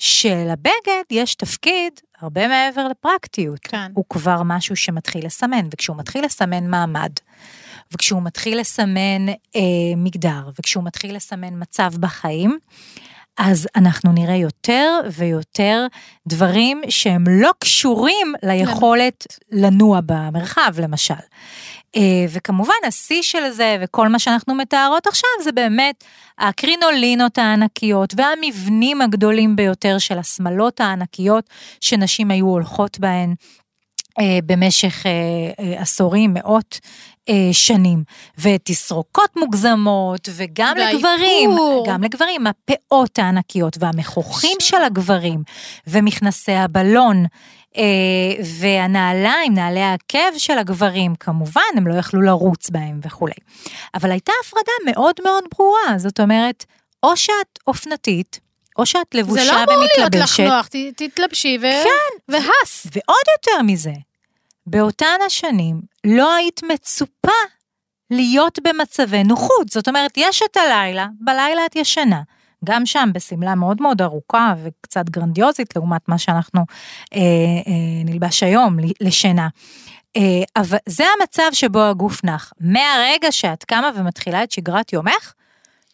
שלבגד 0.00 1.04
יש 1.10 1.34
תפקיד 1.34 2.00
הרבה 2.20 2.48
מעבר 2.48 2.88
לפרקטיות. 2.88 3.58
כן. 3.62 3.90
הוא 3.94 4.04
כבר 4.08 4.42
משהו 4.44 4.76
שמתחיל 4.76 5.26
לסמן, 5.26 5.66
וכשהוא 5.74 5.96
מתחיל 5.96 6.24
לסמן 6.24 6.66
מעמד, 6.70 7.12
וכשהוא 7.92 8.22
מתחיל 8.22 8.60
לסמן 8.60 9.28
אה, 9.28 9.62
מגדר, 9.96 10.50
וכשהוא 10.58 10.84
מתחיל 10.84 11.16
לסמן 11.16 11.62
מצב 11.62 11.90
בחיים, 12.00 12.58
אז 13.38 13.68
אנחנו 13.76 14.12
נראה 14.12 14.36
יותר 14.36 15.00
ויותר 15.12 15.86
דברים 16.28 16.82
שהם 16.88 17.24
לא 17.28 17.50
קשורים 17.58 18.34
ליכולת 18.42 19.26
לנוע 19.50 20.00
במרחב, 20.06 20.74
למשל. 20.82 21.14
אה, 21.96 22.26
וכמובן, 22.28 22.74
השיא 22.86 23.22
של 23.22 23.50
זה 23.50 23.76
וכל 23.80 24.08
מה 24.08 24.18
שאנחנו 24.18 24.54
מתארות 24.54 25.06
עכשיו 25.06 25.30
זה 25.44 25.52
באמת 25.52 26.04
הקרינולינות 26.38 27.38
הענקיות 27.38 28.14
והמבנים 28.16 29.02
הגדולים 29.02 29.56
ביותר 29.56 29.98
של 29.98 30.18
השמלות 30.18 30.80
הענקיות 30.80 31.50
שנשים 31.80 32.30
היו 32.30 32.46
הולכות 32.46 32.98
בהן. 32.98 33.34
אה, 34.20 34.38
במשך 34.46 35.06
אה, 35.06 35.80
עשורים, 35.80 36.34
מאות 36.34 36.80
שנים, 37.52 38.04
ותסרוקות 38.38 39.36
מוגזמות, 39.36 40.28
וגם 40.36 40.74
והאיפור. 40.76 41.10
לגברים, 41.10 41.50
גם 41.86 42.02
לגברים, 42.04 42.46
הפאות 42.46 43.18
הענקיות 43.18 43.76
והמכוחים. 43.80 44.56
של 44.60 44.82
הגברים, 44.82 45.42
ומכנסי 45.86 46.52
הבלון, 46.52 47.24
והנעליים, 48.60 49.54
נעלי 49.54 49.80
העקב 49.80 50.38
של 50.38 50.58
הגברים, 50.58 51.14
כמובן, 51.14 51.60
הם 51.76 51.86
לא 51.86 51.94
יכלו 51.94 52.22
לרוץ 52.22 52.70
בהם 52.70 53.00
וכולי. 53.02 53.34
אבל 53.94 54.10
הייתה 54.10 54.32
הפרדה 54.44 54.72
מאוד 54.92 55.14
מאוד 55.24 55.44
ברורה, 55.58 55.98
זאת 55.98 56.20
אומרת, 56.20 56.64
או 57.02 57.16
שאת 57.16 57.58
אופנתית, 57.66 58.40
או 58.78 58.86
שאת 58.86 59.14
לבושה 59.14 59.44
זה 59.44 59.52
לא 59.52 59.64
אמור 59.64 59.76
להיות 59.76 59.92
לך 59.98 60.00
ומתלבשת, 60.06 60.40
נוח, 60.40 60.66
ת- 60.68 60.76
תתלבשי 61.02 61.58
ו... 61.60 61.62
כן. 61.84 62.32
והס. 62.32 62.86
ועוד 62.92 63.24
יותר 63.38 63.62
מזה, 63.62 63.92
באותן 64.66 65.18
השנים 65.26 65.80
לא 66.06 66.34
היית 66.34 66.60
מצופה 66.72 67.38
להיות 68.10 68.58
במצבי 68.64 69.24
נוחות. 69.24 69.68
זאת 69.68 69.88
אומרת, 69.88 70.10
יש 70.16 70.42
את 70.50 70.56
הלילה, 70.56 71.06
בלילה 71.20 71.66
את 71.66 71.76
ישנה. 71.76 72.20
גם 72.64 72.86
שם 72.86 73.10
בשמלה 73.14 73.54
מאוד 73.54 73.82
מאוד 73.82 74.02
ארוכה 74.02 74.54
וקצת 74.64 75.08
גרנדיוזית 75.10 75.76
לעומת 75.76 76.08
מה 76.08 76.18
שאנחנו 76.18 76.60
אה, 77.14 77.20
אה, 77.66 78.04
נלבש 78.04 78.42
היום 78.42 78.76
לשינה. 79.00 79.48
אה, 80.16 80.22
אבל 80.56 80.78
זה 80.86 81.04
המצב 81.20 81.48
שבו 81.52 81.82
הגוף 81.82 82.24
נח. 82.24 82.52
מהרגע 82.60 83.32
שאת 83.32 83.64
קמה 83.64 83.90
ומתחילה 83.94 84.42
את 84.42 84.50
שגרת 84.50 84.92
יומך, 84.92 85.32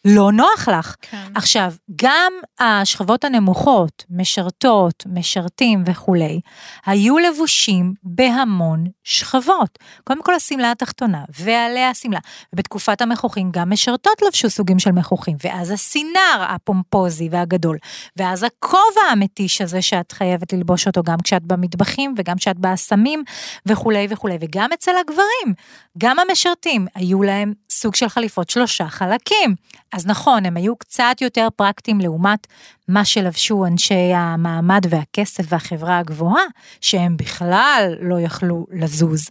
לא 0.05 0.31
נוח 0.31 0.67
לך. 0.67 0.95
כן. 1.01 1.31
עכשיו, 1.35 1.73
גם 1.95 2.33
השכבות 2.59 3.23
הנמוכות, 3.23 4.05
משרתות, 4.09 5.03
משרתים 5.05 5.83
וכולי, 5.85 6.39
היו 6.85 7.17
לבושים 7.17 7.93
בהמון 8.03 8.83
שכבות. 9.03 9.79
קודם 10.03 10.23
כל 10.23 10.33
השמלה 10.33 10.71
התחתונה, 10.71 11.23
ועליה 11.39 11.89
השמלה. 11.89 12.19
ובתקופת 12.53 13.01
המכוחים 13.01 13.51
גם 13.51 13.69
משרתות 13.69 14.21
לבשו 14.27 14.49
סוגים 14.49 14.79
של 14.79 14.91
מכוחים, 14.91 15.37
ואז 15.43 15.71
הסינר 15.71 16.45
הפומפוזי 16.49 17.29
והגדול, 17.31 17.77
ואז 18.17 18.43
הכובע 18.43 19.01
המתיש 19.11 19.61
הזה 19.61 19.81
שאת 19.81 20.11
חייבת 20.11 20.53
ללבוש 20.53 20.87
אותו 20.87 21.03
גם 21.03 21.17
כשאת 21.23 21.43
במטבחים 21.43 22.13
וגם 22.17 22.37
כשאת 22.37 22.59
באסמים 22.59 23.23
וכולי 23.65 24.07
וכולי, 24.09 24.37
וגם 24.41 24.69
אצל 24.73 24.91
הגברים, 25.01 25.55
גם 25.97 26.19
המשרתים, 26.19 26.87
היו 26.95 27.23
להם 27.23 27.53
סוג 27.69 27.95
של 27.95 28.09
חליפות 28.09 28.49
שלושה 28.49 28.87
חלקים. 28.87 29.55
אז 29.95 30.05
נכון, 30.05 30.45
הם 30.45 30.57
היו 30.57 30.75
קצת 30.75 31.15
יותר 31.21 31.47
פרקטיים 31.55 32.01
לעומת 32.01 32.47
מה 32.87 33.05
שלבשו 33.05 33.65
אנשי 33.65 34.13
המעמד 34.15 34.81
והכסף 34.89 35.43
והחברה 35.49 35.99
הגבוהה, 35.99 36.43
שהם 36.81 37.17
בכלל 37.17 37.95
לא 38.01 38.19
יכלו 38.19 38.65
לזוז. 38.71 39.29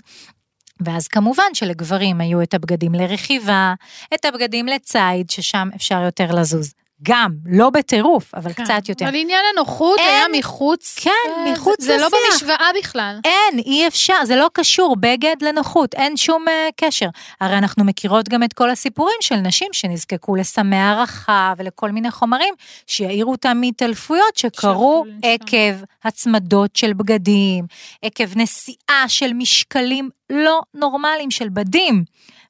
ואז 0.81 1.09
כמובן 1.09 1.55
שלגברים 1.55 2.21
היו 2.21 2.43
את 2.43 2.55
הבגדים 2.55 2.95
לרכיבה, 2.95 3.75
את 4.15 4.25
הבגדים 4.25 4.67
לציד, 4.67 5.31
ששם 5.31 5.69
אפשר 5.77 6.03
יותר 6.03 6.35
לזוז. 6.35 6.75
גם, 7.09 7.31
לא 7.47 7.71
בטירוף, 7.71 8.35
אבל 8.35 8.53
כן. 8.53 8.65
קצת 8.65 8.89
יותר. 8.89 9.05
אבל 9.05 9.15
עניין 9.15 9.41
הנוחות 9.55 9.99
אין- 9.99 10.09
היה 10.09 10.25
מחוץ. 10.39 10.95
כן, 11.01 11.11
אה, 11.37 11.53
מחוץ 11.53 11.81
זה, 11.81 11.87
זה 11.87 11.97
לא 11.97 12.07
לשיח. 12.07 12.19
במשוואה 12.33 12.71
בכלל. 12.79 13.19
אין, 13.25 13.59
אי 13.59 13.87
אפשר, 13.89 14.15
זה 14.25 14.37
לא 14.37 14.51
קשור, 14.53 14.97
בגד 15.01 15.37
לנוחות, 15.41 15.95
אין 15.95 16.17
שום 16.17 16.45
uh, 16.49 16.73
קשר. 16.77 17.09
הרי 17.41 17.59
אנחנו 17.59 17.85
מכירות 17.85 18.29
גם 18.29 18.43
את 18.43 18.53
כל 18.53 18.71
הסיפורים 18.71 19.17
של 19.21 19.37
נשים 19.37 19.69
שנזקקו 19.73 20.37
לסמי 20.37 20.77
הערכה 20.77 21.53
ולכל 21.57 21.91
מיני 21.91 22.11
חומרים 22.11 22.55
שיעירו 22.87 23.33
אותם 23.33 23.57
מהתעלפויות 23.61 24.37
שקרו. 24.37 25.05
עקב 25.23 25.75
הצמדות 26.05 26.77
של 26.77 26.93
בגדים, 26.93 27.65
עקב 28.03 28.25
נשיאה 28.39 29.05
של 29.09 29.33
משקלים 29.33 30.11
לא 30.31 30.61
נורמליים 30.75 31.31
של 31.31 31.49
בדים. 31.49 32.05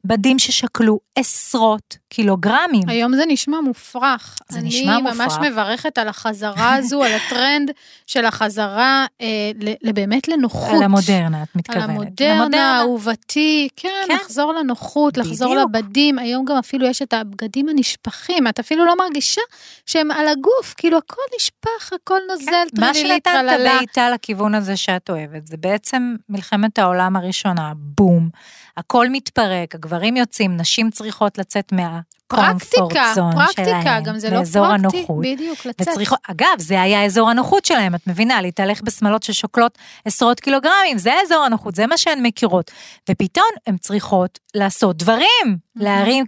בדים 0.06 0.38
ששקלו 0.38 0.98
עשרות 1.18 1.96
קילוגרמים. 2.14 2.88
היום 2.88 3.16
זה 3.16 3.22
נשמע 3.28 3.60
מופרך. 3.60 4.38
זה 4.48 4.60
נשמע 4.60 4.94
אני 4.94 5.02
ממש 5.02 5.32
מופרך. 5.32 5.38
מברכת 5.38 5.98
על 5.98 6.08
החזרה 6.08 6.74
הזו, 6.74 7.02
על 7.02 7.12
הטרנד 7.12 7.70
של 8.06 8.24
החזרה 8.24 9.06
אה, 9.20 9.50
באמת 9.94 10.28
לנוחות. 10.28 10.76
על 10.76 10.82
המודרנה, 10.82 11.42
את 11.42 11.48
על 11.48 11.54
מתכוונת. 11.54 11.88
המודרנה, 11.88 12.80
אהובתי, 12.80 13.68
כן, 13.76 13.88
כן. 14.08 14.14
לחזור 14.14 14.52
לנוחות, 14.52 15.16
לחזור 15.16 15.54
בדיוק. 15.54 15.70
לבדים, 15.74 16.18
היום 16.18 16.44
גם 16.44 16.56
אפילו 16.56 16.86
יש 16.86 17.02
את 17.02 17.12
הבגדים 17.12 17.68
הנשפכים, 17.68 18.48
את 18.48 18.58
אפילו 18.58 18.84
לא 18.84 18.96
מרגישה 18.98 19.40
שהם 19.86 20.10
על 20.10 20.28
הגוף, 20.28 20.74
כאילו 20.76 20.98
הכל 20.98 21.22
נשפך, 21.36 21.92
הכל 21.92 22.18
נוזל, 22.30 22.44
כן, 22.76 22.80
מה 22.80 22.90
טרללה. 23.22 23.72
הבעיטה 23.72 24.10
לכיוון 24.10 24.54
הזה 24.54 24.76
שאת 24.76 25.10
אוהבת, 25.10 25.46
זה 25.46 25.56
בעצם 25.56 26.14
מלחמת 26.28 26.78
העולם 26.78 27.16
הראשונה, 27.16 27.72
בום, 27.76 28.28
הכל 28.76 29.08
מתפרק, 29.10 29.74
הגברים 29.74 30.16
יוצאים, 30.16 30.56
נשים 30.56 30.90
צריכות 30.90 31.38
לצאת 31.38 31.72
מהקומפורט 31.72 32.03
פרקטיקה, 32.36 33.12
פרקטיקה, 33.34 33.82
שלהם, 33.82 34.02
גם 34.04 34.18
זה 34.18 34.30
לא 34.30 34.40
פרקטי, 34.68 34.98
הנוחות. 34.98 35.20
בדיוק, 35.22 35.66
לצאת. 35.66 35.88
וצריכות, 35.88 36.18
אגב, 36.30 36.46
זה 36.58 36.82
היה 36.82 37.04
אזור 37.04 37.30
הנוחות 37.30 37.64
שלהם, 37.64 37.94
את 37.94 38.06
מבינה? 38.06 38.40
להתהלך 38.42 38.82
בשמלות 38.82 39.22
ששוקלות 39.22 39.78
עשרות 40.04 40.40
קילוגרמים, 40.40 40.98
זה 40.98 41.12
אזור 41.26 41.44
הנוחות, 41.44 41.74
זה 41.74 41.86
מה 41.86 41.96
שהן 41.98 42.26
מכירות. 42.26 42.70
ופתאום 43.10 43.46
הן 43.66 43.76
צריכות 43.76 44.38
לעשות 44.54 44.96
דברים, 44.96 45.56
להרים 45.76 46.24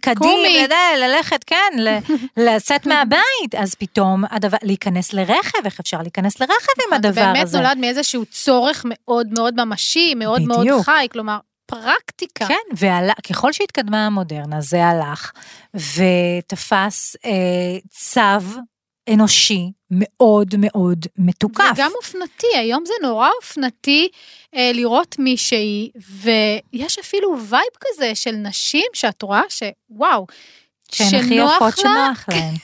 לד- 0.65 0.73
ללכת, 1.01 1.45
כן, 1.45 1.73
לצאת 2.47 2.87
מהבית, 2.87 3.55
אז 3.59 3.75
פתאום 3.75 4.25
הדבר, 4.31 4.57
להיכנס 4.63 5.13
לרכב, 5.13 5.59
איך 5.65 5.81
אפשר 5.81 5.99
להיכנס 6.03 6.41
לרכב 6.41 6.53
עם 6.89 6.93
הדבר 6.93 7.13
זה 7.13 7.21
באמת 7.27 7.43
הזה? 7.43 7.59
נולד 7.61 7.79
מאיזשהו 7.79 8.25
צורך 8.31 8.83
מאוד 8.89 9.27
מאוד 9.39 9.65
ממשי, 9.65 10.15
מאוד 10.15 10.43
מאוד. 10.43 10.67
חי, 10.83 11.07
כלומר, 11.13 11.39
פרקטיקה. 11.67 12.47
כן, 12.47 12.87
וככל 13.19 13.53
שהתקדמה 13.53 14.07
המודרנה, 14.07 14.61
זה 14.61 14.85
הלך 14.85 15.33
ותפס 15.75 17.17
אה, 17.25 17.79
צו 17.91 18.61
אנושי 19.15 19.73
מאוד 19.91 20.55
מאוד 20.59 21.07
מתוקף. 21.19 21.65
וגם 21.75 21.91
אופנתי, 21.97 22.47
היום 22.55 22.85
זה 22.87 22.93
נורא 23.03 23.29
אופנתי 23.37 24.09
אה, 24.55 24.71
לראות 24.75 25.19
מישהי, 25.19 25.91
ויש 25.97 26.99
אפילו 26.99 27.37
vibe 27.49 27.65
כזה 27.81 28.15
של 28.15 28.33
נשים 28.33 28.87
שאת 28.93 29.23
רואה 29.23 29.43
שוואו, 29.49 30.27
שהן 30.93 31.07
הכי 31.07 31.29
שנוח 31.29 31.57
יפות 31.57 31.79
שנוח 31.79 32.25
להן. 32.29 32.55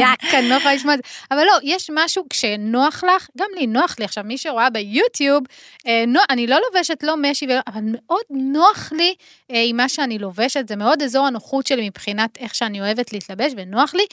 יאק, 0.00 0.34
אני 0.34 0.48
לא 0.48 0.54
יכולה 0.54 0.74
לשמוע 0.74 0.94
את 0.94 0.98
זה. 0.98 1.10
אבל 1.30 1.44
לא, 1.44 1.52
יש 1.62 1.90
משהו 1.94 2.24
כשנוח 2.30 3.04
לך, 3.04 3.28
גם 3.38 3.46
לי 3.56 3.66
נוח 3.66 3.96
לי. 3.98 4.04
עכשיו, 4.04 4.24
מי 4.24 4.38
שרואה 4.38 4.70
ביוטיוב, 4.70 5.42
אה, 5.86 6.04
נו, 6.06 6.20
אני 6.30 6.46
לא 6.46 6.58
לובשת 6.66 7.02
לא 7.02 7.14
משי, 7.16 7.46
ולא, 7.46 7.60
אבל 7.66 7.80
מאוד 7.84 8.22
נוח 8.30 8.92
לי 8.92 9.14
אה, 9.50 9.62
עם 9.66 9.76
מה 9.76 9.88
שאני 9.88 10.18
לובשת, 10.18 10.68
זה 10.68 10.76
מאוד 10.76 11.02
אזור 11.02 11.26
הנוחות 11.26 11.66
שלי 11.66 11.88
מבחינת 11.88 12.38
איך 12.38 12.54
שאני 12.54 12.80
אוהבת 12.80 13.12
להתלבש, 13.12 13.52
ונוח 13.56 13.94
לי. 13.94 14.06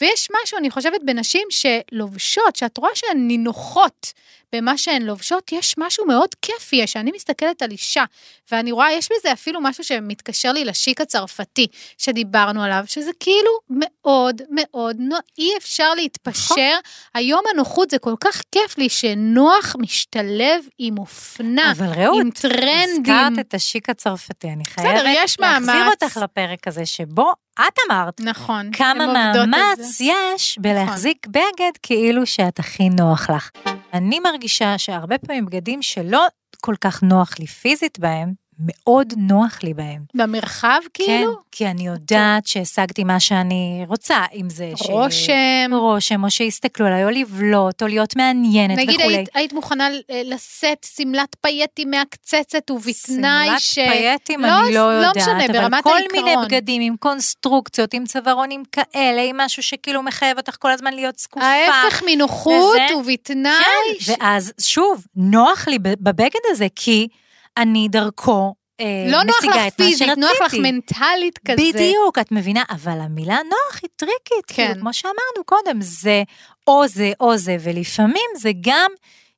ויש 0.00 0.28
משהו, 0.42 0.58
אני 0.58 0.70
חושבת, 0.70 1.00
בנשים 1.04 1.48
שלובשות, 1.50 2.56
שאת 2.56 2.78
רואה 2.78 2.90
שהן 2.94 3.28
נינוחות 3.28 4.12
במה 4.54 4.78
שהן 4.78 5.02
לובשות, 5.02 5.52
יש 5.52 5.74
משהו 5.78 6.06
מאוד 6.06 6.28
כיפי, 6.42 6.86
שאני 6.86 7.10
מסתכלת 7.14 7.62
על 7.62 7.70
אישה, 7.70 8.04
ואני 8.52 8.72
רואה, 8.72 8.92
יש 8.92 9.08
בזה 9.18 9.32
אפילו 9.32 9.60
משהו 9.60 9.84
שמתקשר 9.84 10.52
לי 10.52 10.64
לשיק 10.64 11.00
הצרפתי, 11.00 11.66
שדיברנו 11.98 12.62
עליו, 12.62 12.84
שזה 12.86 13.10
כאילו 13.20 13.50
מאוד 13.70 14.42
מאוד, 14.50 14.96
נו, 14.98 15.16
אי 15.38 15.50
אפשר 15.58 15.94
להתפשר. 15.94 16.74
היום 17.14 17.42
הנוחות 17.54 17.90
זה 17.90 17.98
כל 17.98 18.14
כך 18.20 18.42
כיף 18.52 18.78
לי, 18.78 18.88
שנוח 18.88 19.76
משתלב 19.78 20.64
עם 20.78 20.98
אופנה, 20.98 21.72
אבל 21.72 21.86
רעות, 21.86 22.20
עם 22.20 22.30
טרנדים. 22.30 22.88
הזכרת 23.00 23.46
את 23.46 23.54
השיק 23.54 23.88
הצרפתי, 23.90 24.48
אני 24.48 24.64
חייבת 24.64 25.04
להחזיר. 25.38 25.88
אותך 25.90 26.16
לפרק 26.16 26.68
הזה, 26.68 26.86
שבו 26.86 27.32
את 27.60 27.78
אמרת 27.90 28.20
נכון. 28.20 28.72
כמה. 28.72 29.32
מאמץ 29.46 30.00
יש 30.00 30.58
בלהחזיק 30.60 31.26
בגד 31.26 31.72
כאילו 31.82 32.26
שאת 32.26 32.58
הכי 32.58 32.88
נוח 32.88 33.30
לך. 33.30 33.50
אני 33.92 34.20
מרגישה 34.20 34.78
שהרבה 34.78 35.18
פעמים 35.18 35.46
בגדים 35.46 35.82
שלא 35.82 36.26
כל 36.60 36.74
כך 36.80 37.02
נוח 37.02 37.38
לי 37.38 37.46
פיזית 37.46 37.98
בהם, 37.98 38.34
מאוד 38.58 39.12
נוח 39.16 39.58
לי 39.62 39.74
בהם. 39.74 40.02
במרחב 40.14 40.78
כן, 40.94 41.04
כאילו? 41.04 41.32
כי 41.52 41.66
אני 41.66 41.86
יודעת 41.86 42.46
שהשגתי 42.46 43.04
מה 43.04 43.20
שאני 43.20 43.84
רוצה, 43.88 44.16
אם 44.34 44.50
זה... 44.50 44.70
ש- 44.76 44.82
רושם. 44.82 45.32
רושם, 45.74 46.24
או 46.24 46.30
שיסתכלו 46.30 46.86
עליי, 46.86 47.04
או 47.04 47.10
לבלוט, 47.10 47.82
או 47.82 47.86
להיות 47.86 48.16
מעניינת 48.16 48.78
נגיד 48.78 49.00
וכולי. 49.00 49.16
היית, 49.16 49.28
היית 49.34 49.52
מוכנה 49.52 49.88
אה, 50.10 50.22
לשאת 50.24 50.86
שמלת 50.96 51.36
פייטי 51.40 51.84
מהקצצת 51.84 52.70
ובתנאי 52.70 53.48
ש... 53.60 53.74
שמלת 53.74 53.88
פייטים 53.88 54.40
לא, 54.40 54.60
אני 54.66 54.74
לא 54.74 55.00
לא 55.00 55.06
יודעת, 55.06 55.16
משנה, 55.16 55.44
אבל 55.44 55.52
ברמת 55.52 55.84
כל 55.84 55.96
העיקרון. 55.96 56.24
מיני 56.24 56.36
בגדים 56.46 56.82
עם 56.82 56.96
קונסטרוקציות, 56.96 57.94
עם 57.94 58.04
צווארונים 58.06 58.62
כאלה, 58.72 59.22
עם 59.22 59.36
משהו 59.40 59.62
שכאילו 59.62 60.02
מחייב 60.02 60.36
אותך 60.38 60.56
כל 60.58 60.70
הזמן 60.70 60.94
להיות 60.94 61.18
זקופה. 61.18 61.46
ההפך 61.46 62.02
מנוחות 62.06 62.74
וזה- 62.74 62.96
ובתנאי. 62.96 63.52
ש- 64.00 64.10
כן, 64.10 64.14
ואז 64.20 64.52
שוב, 64.60 65.06
נוח 65.16 65.68
לי 65.68 65.78
בבגד 65.78 66.40
הזה, 66.50 66.66
כי 66.76 67.08
אני 67.56 67.88
דרכו 67.88 68.54
אה, 68.80 69.06
לא 69.08 69.22
נוח 69.22 69.36
משיגה 69.38 69.66
לך 69.66 69.74
את 69.74 69.80
מה 69.80 69.86
פיזית, 69.86 70.08
נוח 70.18 70.40
לך. 70.40 70.54
מנטלית 70.54 71.38
כזה. 71.38 71.62
בדיוק, 71.72 72.18
את 72.18 72.32
מבינה, 72.32 72.62
אבל 72.70 73.00
המילה 73.00 73.38
נוח 73.50 73.80
היא 73.82 73.90
טריקית, 73.96 74.46
כן. 74.46 74.66
כאילו, 74.66 74.80
כמו 74.80 74.92
שאמרנו 74.92 75.44
קודם, 75.46 75.80
זה 75.80 76.22
או 76.66 76.88
זה 76.88 77.12
או 77.20 77.36
זה, 77.36 77.56
ולפעמים 77.60 78.30
זה 78.38 78.50
גם 78.60 78.90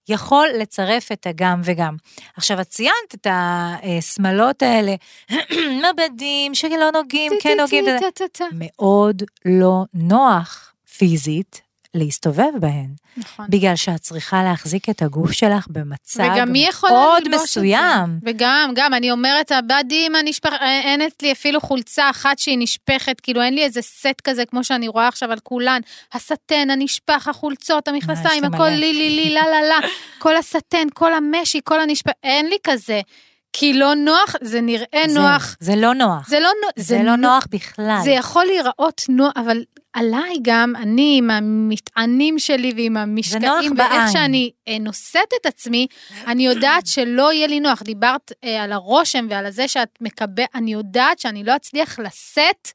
יכול 0.09 0.48
לצרף 0.59 1.12
את 1.12 1.27
הגם 1.27 1.61
וגם. 1.64 1.96
עכשיו, 2.37 2.61
את 2.61 2.68
ציינת 2.68 3.14
את 3.14 3.27
השמלות 3.31 4.62
האלה, 4.62 4.94
מבדים 5.85 6.55
שלא 6.55 6.90
נוגעים, 6.94 7.33
כן 7.40 7.57
נוגעים. 7.61 7.85
מאוד 8.53 9.22
לא 9.44 9.83
נוח 9.94 10.72
פיזית 10.96 11.63
להסתובב 11.94 12.50
בהן, 12.61 12.88
נכון. 13.16 13.46
בגלל 13.48 13.76
שאת 13.76 14.00
צריכה 14.00 14.42
להחזיק 14.42 14.88
את 14.90 15.02
הגוף 15.02 15.33
שלך 15.33 15.66
יכולה 16.68 16.92
מאוד? 16.92 17.28
מסוים. 17.28 18.18
וגם, 18.22 18.70
גם, 18.74 18.94
אני 18.94 19.11
אומרת, 19.11 19.52
הבדים 19.52 20.14
הנשפך, 20.14 20.52
אה, 20.52 20.80
אין 20.80 21.02
אצלי 21.02 21.33
אפילו 21.33 21.61
חולצה 21.61 22.11
אחת 22.11 22.38
שהיא 22.38 22.59
נשפכת, 22.59 23.20
כאילו 23.20 23.42
אין 23.42 23.54
לי 23.54 23.64
איזה 23.64 23.83
סט 23.83 24.20
כזה 24.24 24.46
כמו 24.46 24.64
שאני 24.64 24.88
רואה 24.88 25.09
עכשיו 25.09 25.33
על 25.33 25.38
כולן. 25.42 25.80
הסטן, 26.12 26.70
הנשפך, 26.70 27.28
החולצות, 27.28 27.88
המכנסיים, 27.88 28.44
הכל. 28.44 28.68
לי 28.68 28.92
לי 28.92 29.11
לי, 29.11 29.30
לה 29.30 29.42
לה 29.50 29.62
לה, 29.62 29.78
כל 30.22 30.37
הסטן, 30.37 30.87
כל 30.94 31.14
המשי, 31.14 31.61
כל 31.64 31.80
הנשפך, 31.80 32.12
אין 32.22 32.46
לי 32.46 32.57
כזה. 32.64 33.00
כי 33.56 33.72
לא 33.72 33.94
נוח, 33.94 34.34
זה 34.40 34.60
נראה 34.60 35.02
זה- 35.08 35.20
נוח. 35.20 35.56
זה 35.60 35.76
לא 35.76 35.94
נוח. 35.94 36.28
זה 36.28 36.40
לא 36.40 36.50
נוח. 36.62 36.72
זה 36.76 37.02
לא 37.02 37.16
נוח 37.16 37.46
בכלל. 37.50 37.98
זה 38.04 38.10
יכול 38.10 38.44
להיראות 38.44 39.02
נוח, 39.08 39.32
אבל 39.36 39.64
עליי 39.92 40.36
גם, 40.42 40.72
אני 40.76 41.14
עם 41.18 41.30
המטענים 41.30 42.38
שלי 42.38 42.72
ועם 42.76 42.96
המשקעים, 42.96 43.42
נוח 43.42 43.54
ואיך 43.60 43.72
בעין. 43.90 44.08
שאני 44.12 44.50
אה, 44.68 44.78
נושאת 44.80 45.28
את 45.40 45.46
עצמי, 45.46 45.86
אני 46.26 46.46
יודעת 46.46 46.86
שלא 46.86 47.32
יהיה 47.32 47.46
לי 47.46 47.60
נוח. 47.60 47.82
דיברת 47.82 48.32
אה, 48.44 48.62
על 48.62 48.72
הרושם 48.72 49.26
ועל 49.30 49.50
זה 49.50 49.68
שאת 49.68 49.98
מקבל, 50.00 50.44
אני 50.54 50.72
יודעת 50.72 51.18
שאני 51.18 51.44
לא 51.44 51.56
אצליח 51.56 51.98
לשאת 51.98 52.68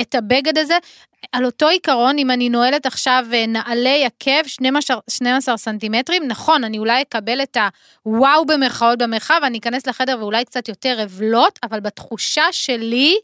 את 0.00 0.14
הבגד 0.14 0.58
הזה. 0.58 0.76
על 1.32 1.44
אותו 1.44 1.68
עיקרון, 1.68 2.18
אם 2.18 2.30
אני 2.30 2.48
נועלת 2.48 2.86
עכשיו 2.86 3.26
אה, 3.32 3.46
נעלי 3.46 4.04
עקב 4.04 4.46
12, 4.46 4.96
12 5.10 5.56
סנטימטרים, 5.56 6.22
נכון, 6.26 6.64
אני 6.64 6.78
אולי 6.78 7.02
אקבל 7.02 7.42
את 7.42 7.56
הוואו 8.02 8.46
במרכאות 8.46 8.98
במרחב, 8.98 9.40
אני 9.44 9.58
אכנס 9.58 9.86
לחדר 9.86 10.16
ואולי 10.20 10.44
קצת 10.44 10.68
יותר 10.68 11.02
אבלוט, 11.02 11.58
אבל 11.62 11.80
בתחושה 11.80 12.44
שלי, 12.52 13.16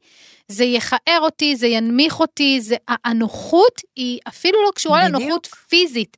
זה 0.52 0.64
יכער 0.64 1.18
אותי, 1.20 1.56
זה 1.56 1.66
ינמיך 1.66 2.20
אותי, 2.20 2.60
זה, 2.60 2.76
הנוחות 3.04 3.80
היא 3.96 4.18
אפילו 4.28 4.58
לא 4.66 4.70
קשורה 4.74 5.00
בדיוק. 5.08 5.22
לנוחות 5.22 5.46
פיזית. 5.68 6.16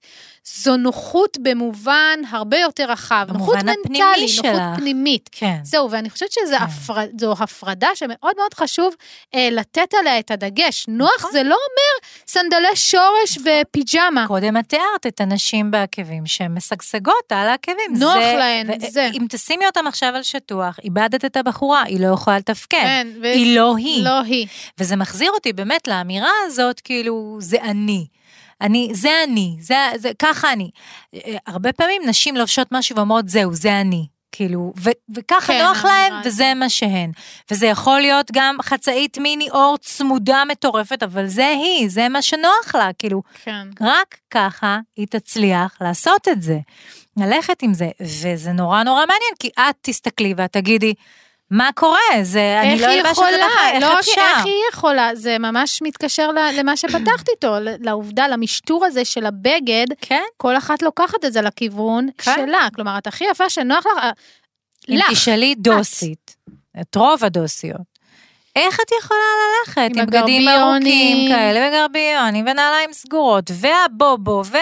זו 0.63 0.77
נוחות 0.77 1.37
במובן 1.43 2.21
הרבה 2.31 2.59
יותר 2.59 2.91
רחב. 2.91 3.27
נוחות 3.33 3.55
מנטלי, 3.57 3.99
נוחות 3.99 4.29
שלך. 4.29 4.63
פנימית. 4.77 5.29
כן. 5.33 5.57
זהו, 5.65 5.91
ואני 5.91 6.11
חושבת 6.11 6.33
שזו 6.33 6.57
כן. 6.59 6.65
הפר... 6.65 6.95
הפרדה 7.43 7.89
שמאוד 7.95 8.33
מאוד 8.37 8.55
חשוב 8.55 8.95
אה, 9.35 9.49
לתת 9.53 9.95
עליה 10.01 10.19
את 10.19 10.31
הדגש. 10.31 10.85
נוח 10.89 11.11
נכון. 11.19 11.31
זה 11.33 11.43
לא 11.43 11.55
אומר 11.55 12.09
סנדלי 12.27 12.77
שורש 12.77 13.39
ופיג'מה. 13.39 14.27
קודם 14.27 14.57
את 14.57 14.69
תיארת 14.69 15.07
את 15.07 15.21
הנשים 15.21 15.71
בעקבים 15.71 16.27
שהן 16.27 16.55
משגשגות 16.55 17.33
על 17.33 17.49
העקבים. 17.49 17.93
נוח 17.99 18.15
זה- 18.15 18.35
להן, 18.39 18.71
ו- 18.71 18.91
זה. 18.91 19.09
אם 19.15 19.27
תשימי 19.29 19.67
אותם 19.67 19.87
עכשיו 19.87 20.13
על 20.15 20.23
שטוח, 20.23 20.77
איבדת 20.85 21.25
את 21.25 21.37
הבחורה, 21.37 21.83
היא 21.83 22.01
לא 22.01 22.15
יכולה 22.15 22.39
לתפקד. 22.39 22.79
כן, 22.81 23.09
ו- 23.23 23.33
היא 23.33 23.57
לא 23.57 23.77
היא. 23.77 24.05
לא 24.05 24.20
היא. 24.21 24.47
וזה 24.79 24.97
מחזיר 24.97 25.31
אותי 25.31 25.53
באמת 25.53 25.89
לאמירה 25.89 26.33
הזאת, 26.47 26.81
כאילו, 26.81 27.39
זה 27.41 27.63
אני. 27.63 28.07
אני, 28.61 28.89
זה 28.93 29.11
אני, 29.25 29.57
זה, 29.61 29.77
זה, 29.97 30.11
ככה 30.19 30.53
אני. 30.53 30.71
אה, 31.15 31.37
הרבה 31.47 31.73
פעמים 31.73 32.03
נשים 32.07 32.37
לובשות 32.37 32.69
משהו 32.73 32.97
ואומרות, 32.97 33.29
זהו, 33.29 33.55
זה 33.55 33.81
אני. 33.81 34.07
כאילו, 34.33 34.73
ו, 34.79 34.91
וככה 35.15 35.47
כן, 35.53 35.63
נוח 35.63 35.85
להם, 35.85 36.13
הזאת. 36.13 36.27
וזה 36.27 36.53
מה 36.55 36.69
שהן. 36.69 37.13
וזה 37.51 37.67
יכול 37.67 38.01
להיות 38.01 38.31
גם 38.33 38.57
חצאית 38.63 39.19
מיני 39.19 39.51
אור 39.51 39.77
צמודה 39.79 40.43
מטורפת, 40.49 41.03
אבל 41.03 41.27
זה 41.27 41.49
היא, 41.49 41.89
זה 41.89 42.09
מה 42.09 42.23
שנוח 42.23 42.75
לה, 42.75 42.91
כאילו, 42.99 43.23
כן. 43.45 43.69
רק 43.81 44.17
ככה 44.31 44.79
היא 44.97 45.07
תצליח 45.11 45.77
לעשות 45.81 46.29
את 46.29 46.43
זה. 46.43 46.59
ללכת 47.17 47.63
עם 47.63 47.75
זה, 47.75 47.91
וזה 48.01 48.53
נורא 48.53 48.83
נורא 48.83 49.01
מעניין, 49.01 49.35
כי 49.39 49.49
את 49.59 49.77
תסתכלי 49.81 50.35
ואת 50.37 50.53
תגידי, 50.53 50.95
מה 51.51 51.71
קורה? 51.75 51.99
זה, 52.23 52.61
אני 52.63 52.73
איך 52.73 52.83
לא 52.83 52.87
אלבש 52.87 53.11
את 53.11 53.15
זה 53.17 53.71
איך 53.73 53.83
לא, 53.83 54.01
אפשר? 54.01 54.21
איך 54.37 54.45
היא 54.45 54.55
יכולה? 54.73 55.11
זה 55.15 55.39
ממש 55.39 55.83
מתקשר 55.83 56.31
למה 56.53 56.77
שפתחת 56.77 57.29
איתו, 57.29 57.55
לעובדה, 57.81 58.29
למשטור 58.29 58.85
הזה 58.85 59.05
של 59.05 59.27
הבגד, 59.27 59.87
כן, 60.01 60.23
כל 60.37 60.57
אחת 60.57 60.83
לוקחת 60.83 61.25
את 61.25 61.33
זה 61.33 61.43
לכיוון 61.43 62.09
כן. 62.19 62.35
שלה. 62.35 62.69
כלומר, 62.75 62.99
את 62.99 63.07
הכי 63.07 63.25
יפה 63.31 63.51
שנוח 63.51 63.87
לך, 63.87 63.93
אה, 64.03 64.11
אם 64.89 64.97
לך. 64.97 65.11
תשאלי 65.11 65.55
דוסית, 65.55 66.37
את 66.81 66.97
רוב 66.97 67.25
הדוסיות, 67.25 67.90
איך 68.67 68.81
את 68.81 68.93
יכולה 69.05 69.21
ללכת 69.67 69.91
עם 69.95 70.01
עם 70.01 70.07
בגדים. 70.07 70.49
ארוכים 70.49 71.29
כאלה 71.29 71.69
וגרביונים 71.69 72.45
ונעליים 72.51 72.93
סגורות 72.93 73.51
והבובו 73.55 74.43
וה... 74.51 74.61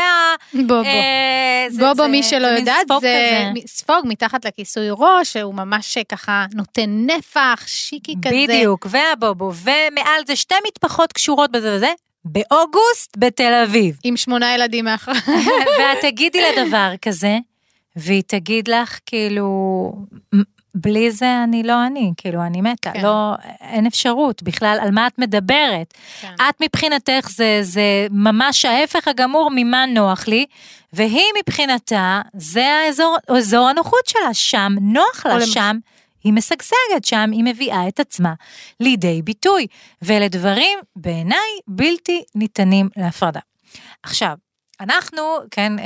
בובו. 0.54 0.84
אה, 0.84 1.66
זה- 1.68 1.80
בובו, 1.88 2.02
זה- 2.02 2.08
מי 2.08 2.22
שלא 2.22 2.48
זה 2.48 2.58
יודעת, 2.58 2.86
ספוג 2.86 3.00
זה 3.00 3.28
כזה. 3.54 3.66
ספוג 3.66 3.98
מתחת 4.04 4.44
לכיסוי 4.44 4.86
ראש, 4.90 5.32
שהוא 5.32 5.54
ממש 5.54 5.98
ככה 6.08 6.46
נותן 6.54 6.90
נפח, 7.06 7.62
שיקי 7.66 8.14
כזה. 8.24 8.34
בדיוק, 8.48 8.86
והבובו, 8.90 9.50
ומעל 9.54 10.22
זה 10.26 10.36
שתי 10.36 10.54
מטפחות 10.68 11.12
קשורות 11.12 11.52
בזה 11.52 11.74
וזה, 11.76 11.92
באוגוסט 12.24 13.16
בתל 13.16 13.62
אביב. 13.64 13.96
עם 14.04 14.16
שמונה 14.16 14.54
ילדים 14.54 14.84
מאחורי. 14.84 15.18
ואת 15.78 15.98
תגידי 16.02 16.40
לה 16.40 16.64
דבר 16.66 16.90
כזה, 17.02 17.38
והיא 17.96 18.22
תגיד 18.26 18.68
לך, 18.68 18.98
כאילו, 19.06 19.46
"מ- 20.34 20.57
בלי 20.74 21.10
זה 21.10 21.44
אני 21.44 21.62
לא 21.62 21.86
אני, 21.86 22.12
כאילו, 22.16 22.42
אני 22.42 22.60
מתה, 22.60 22.92
כן. 22.92 23.00
לא, 23.02 23.34
אין 23.60 23.86
אפשרות 23.86 24.42
בכלל, 24.42 24.78
על 24.82 24.90
מה 24.90 25.06
את 25.06 25.18
מדברת? 25.18 25.94
כן. 26.20 26.34
את 26.50 26.62
מבחינתך 26.62 27.28
זה, 27.30 27.58
זה 27.62 28.06
ממש 28.10 28.64
ההפך 28.64 29.08
הגמור 29.08 29.50
ממה 29.54 29.86
נוח 29.86 30.28
לי, 30.28 30.46
והיא 30.92 31.22
מבחינתה, 31.42 32.20
זה 32.34 32.66
האזור, 32.66 33.16
אזור 33.38 33.68
הנוחות 33.68 34.06
שלה, 34.06 34.34
שם 34.34 34.72
נוח 34.80 35.26
לה, 35.26 35.34
למח- 35.34 35.44
שם 35.44 35.76
היא 36.24 36.32
משגשגת, 36.32 37.04
שם 37.04 37.30
היא 37.32 37.44
מביאה 37.44 37.88
את 37.88 38.00
עצמה 38.00 38.34
לידי 38.80 39.22
ביטוי, 39.22 39.66
ואלה 40.02 40.28
דברים 40.28 40.78
בעיניי 40.96 41.48
בלתי 41.68 42.22
ניתנים 42.34 42.88
להפרדה. 42.96 43.40
עכשיו, 44.02 44.32
אנחנו, 44.80 45.22
כן, 45.50 45.78
אה, 45.78 45.84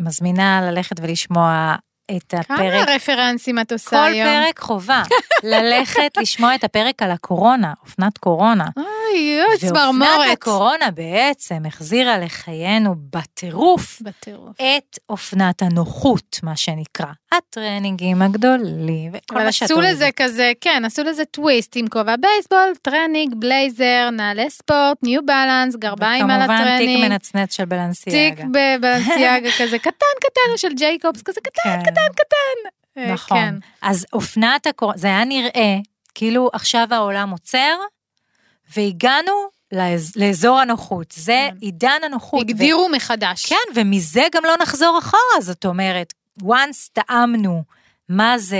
מזמינה 0.00 0.60
ללכת 0.70 0.96
ולשמוע 1.00 1.74
את 2.16 2.34
כמה 2.46 2.56
הפרק. 2.56 2.88
רפרנסים 2.88 3.58
את 3.58 3.72
עושה 3.72 3.90
כל 3.90 3.96
היום? 3.96 4.28
פרק 4.28 4.58
חובה, 4.58 5.02
ללכת 5.52 6.16
לשמוע 6.16 6.54
את 6.54 6.64
הפרק 6.64 7.02
על 7.02 7.10
הקורונה, 7.10 7.72
אופנת 7.82 8.18
קורונה. 8.18 8.68
אוי, 8.76 8.84
אוי, 9.14 9.44
ואופנת 9.52 9.70
צמרמורת. 9.70 10.32
הקורונה 10.32 10.90
בעצם 10.90 11.66
החזירה 11.66 12.18
לחיינו 12.18 12.94
בטירוף 13.12 13.98
בטירוף. 14.00 14.56
את 14.60 14.98
אופנת 15.08 15.62
הנוחות, 15.62 16.40
מה 16.42 16.56
שנקרא. 16.56 17.06
הטרנינגים 17.32 18.22
הגדולים 18.22 19.12
וכל 19.14 19.34
מה 19.34 19.52
שאת 19.52 19.62
עשו 19.62 19.74
אוהבת. 19.74 19.90
לזה 19.90 20.08
כזה, 20.16 20.52
כן, 20.60 20.82
עשו 20.84 21.02
לזה 21.02 21.24
טוויסט 21.24 21.76
עם 21.76 21.88
כובע 21.88 22.14
בייסבול, 22.16 22.72
טרנינג, 22.82 23.34
בלייזר, 23.34 24.08
נעלי 24.12 24.50
ספורט, 24.50 24.98
New 25.02 25.26
Balance, 25.26 25.76
גרביים 25.76 26.30
על 26.30 26.42
וכמובן 26.42 26.56
תיק 26.56 26.66
הטרנינג. 26.66 27.04
מנצנץ 27.08 27.56
של 27.56 27.62
תיק 27.62 27.68
Balenciaga. 27.68 28.44
ב 28.44 28.53
Balenciaga 28.53 29.48
כזה 29.58 29.78
קטן 29.78 30.16
קטן 30.20 30.56
של 30.56 30.72
Jacquemus, 30.76 31.22
כזה 31.22 31.40
קטן 31.40 31.62
כן. 31.64 31.95
קטן 31.96 32.24
קטן. 32.24 32.70
אה, 32.98 33.12
נכון. 33.12 33.36
כן. 33.38 33.54
אז 33.82 34.06
אופנת 34.12 34.66
הקורונה, 34.66 34.98
זה 34.98 35.06
היה 35.06 35.24
נראה 35.24 35.76
כאילו 36.14 36.50
עכשיו 36.52 36.86
העולם 36.90 37.30
עוצר, 37.30 37.76
והגענו 38.76 39.32
לאז- 39.72 40.12
לאזור 40.16 40.58
הנוחות. 40.58 41.12
זה 41.12 41.48
כן. 41.50 41.56
עידן 41.60 42.00
הנוחות. 42.04 42.38
ו- 42.40 42.42
הגדירו 42.50 42.88
מחדש. 42.88 43.46
כן, 43.46 43.56
ומזה 43.80 44.22
גם 44.32 44.42
לא 44.44 44.54
נחזור 44.62 44.98
אחורה, 44.98 45.40
זאת 45.40 45.64
אומרת, 45.64 46.12
once 46.42 46.88
טעמנו 46.92 47.62
מה 48.08 48.38
זה 48.38 48.58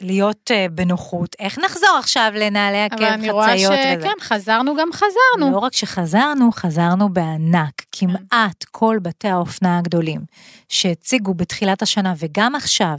להיות 0.00 0.50
uh, 0.50 0.72
בנוחות, 0.72 1.36
איך 1.38 1.58
נחזור 1.58 1.96
עכשיו 1.98 2.32
לנעלי 2.34 2.86
אבל 2.86 2.94
עקב, 2.94 3.04
אני 3.04 3.30
רואה 3.30 3.46
חצאיות 3.46 3.72
וזה? 3.72 4.00
שכן, 4.00 4.20
חזרנו 4.20 4.76
גם 4.76 4.88
חזרנו. 4.92 5.52
לא 5.52 5.58
רק 5.58 5.72
שחזרנו, 5.72 6.52
חזרנו 6.52 7.08
בענק. 7.08 7.82
כמעט 7.92 8.64
כל 8.70 8.98
בתי 9.02 9.28
האופנה 9.28 9.78
הגדולים 9.78 10.20
שהציגו 10.68 11.34
בתחילת 11.34 11.82
השנה 11.82 12.14
וגם 12.18 12.54
עכשיו 12.54 12.96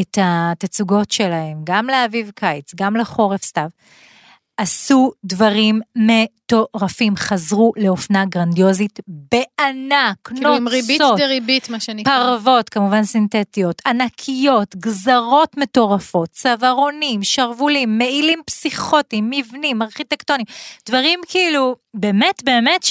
את 0.00 0.18
התצוגות 0.22 1.10
שלהם, 1.10 1.60
גם 1.64 1.86
לאביב 1.86 2.30
קיץ, 2.34 2.74
גם 2.74 2.96
לחורף 2.96 3.44
סתיו, 3.44 3.68
עשו 4.60 5.12
דברים 5.24 5.80
מטורפים, 5.96 7.16
חזרו 7.16 7.72
לאופנה 7.76 8.24
גרנדיוזית 8.24 9.00
בענק, 9.06 10.16
כאילו 10.24 10.54
עם 10.54 10.68
ריבית 10.68 11.00
נוצות, 11.00 11.18
דריבית, 11.18 11.68
מה 11.68 11.80
שנקרא. 11.80 12.12
פרוות, 12.12 12.68
כמובן 12.68 13.04
סינתטיות, 13.04 13.82
ענקיות, 13.86 14.76
גזרות 14.76 15.56
מטורפות, 15.56 16.28
צווארונים, 16.28 17.22
שרוולים, 17.22 17.98
מעילים 17.98 18.38
פסיכוטיים, 18.46 19.30
מבנים, 19.30 19.82
ארכיטקטונים, 19.82 20.46
דברים 20.88 21.20
כאילו, 21.28 21.76
באמת 21.94 22.42
באמת 22.44 22.82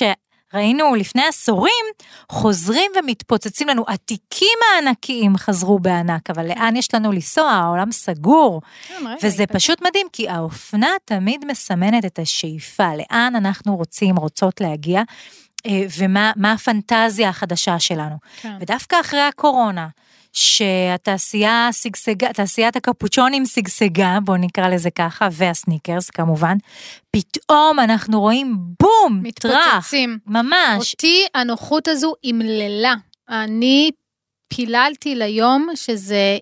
שראינו 0.52 0.96
לפני 0.96 1.26
עשורים, 1.26 1.86
חוזרים 2.30 2.92
ומתפוצצים 3.00 3.68
לנו, 3.68 3.86
התיקים 3.88 4.58
הענקיים 4.74 5.38
חזרו 5.38 5.80
בענק, 5.80 6.30
אבל 6.30 6.48
לאן 6.48 6.76
יש 6.76 6.94
לנו 6.94 7.12
לנסוע? 7.12 7.52
העולם 7.52 7.92
סגור. 7.92 8.62
כן, 8.88 9.04
וזה 9.24 9.48
פשוט 9.48 9.82
מדהים, 9.82 10.08
כי 10.14 10.30
האופנה 10.30 10.90
תמיד 11.06 11.46
מסמנת 11.46 12.06
את 12.06 12.20
השאיפה, 12.20 12.90
לאן 12.96 13.34
אנחנו 13.36 13.76
רוצים, 13.76 14.16
רוצות 14.16 14.62
להגיע, 14.62 15.02
אה, 15.66 15.82
ומה 15.98 16.32
מה 16.36 16.52
הפנטזיה 16.52 17.30
החדשה 17.30 17.80
שלנו. 17.80 18.16
כן. 18.42 18.58
ודווקא 18.60 18.96
אחרי 19.02 19.22
הקורונה, 19.22 19.88
שהתעשייה 20.34 21.70
שגשגה, 21.72 22.34
תעשיית 22.34 22.76
הקפוצ'ונים 22.76 23.46
שגשגה, 23.46 24.18
בואו 24.24 24.38
נקרא 24.38 24.68
לזה 24.68 24.90
ככה, 24.90 25.28
והסניקרס 25.32 26.10
כמובן, 26.10 26.58
פתאום 27.12 27.80
אנחנו 27.80 28.22
רואים 28.22 28.58
בום, 28.80 29.22
טראח, 29.36 29.56
מתפוצצים. 29.76 30.20
ממש. 30.28 30.94
אותי 30.94 31.26
הנוחות 31.36 31.88
הזו 31.88 32.14
אמללה. 32.30 32.94
אני 33.30 33.92
פיללתי 34.48 35.16
ליום 35.16 35.68
שזה 35.76 36.38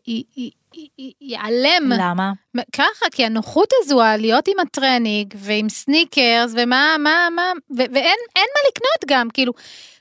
ייעלם. 1.22 1.92
למה? 1.92 2.32
ככה, 2.74 3.06
כי 3.12 3.26
הנוחות 3.26 3.70
הזו, 3.84 4.02
להיות 4.18 4.48
עם 4.48 4.60
הטרנינג 4.60 5.34
ועם 5.38 5.70
סניקרס 5.70 6.52
ומה, 6.58 6.96
מה, 7.00 7.28
מה, 7.36 7.52
ו- 7.72 7.92
ואין 7.94 8.18
אין 8.36 8.48
מה 8.56 8.70
לקנות 8.70 9.06
גם, 9.08 9.30
כאילו, 9.30 9.54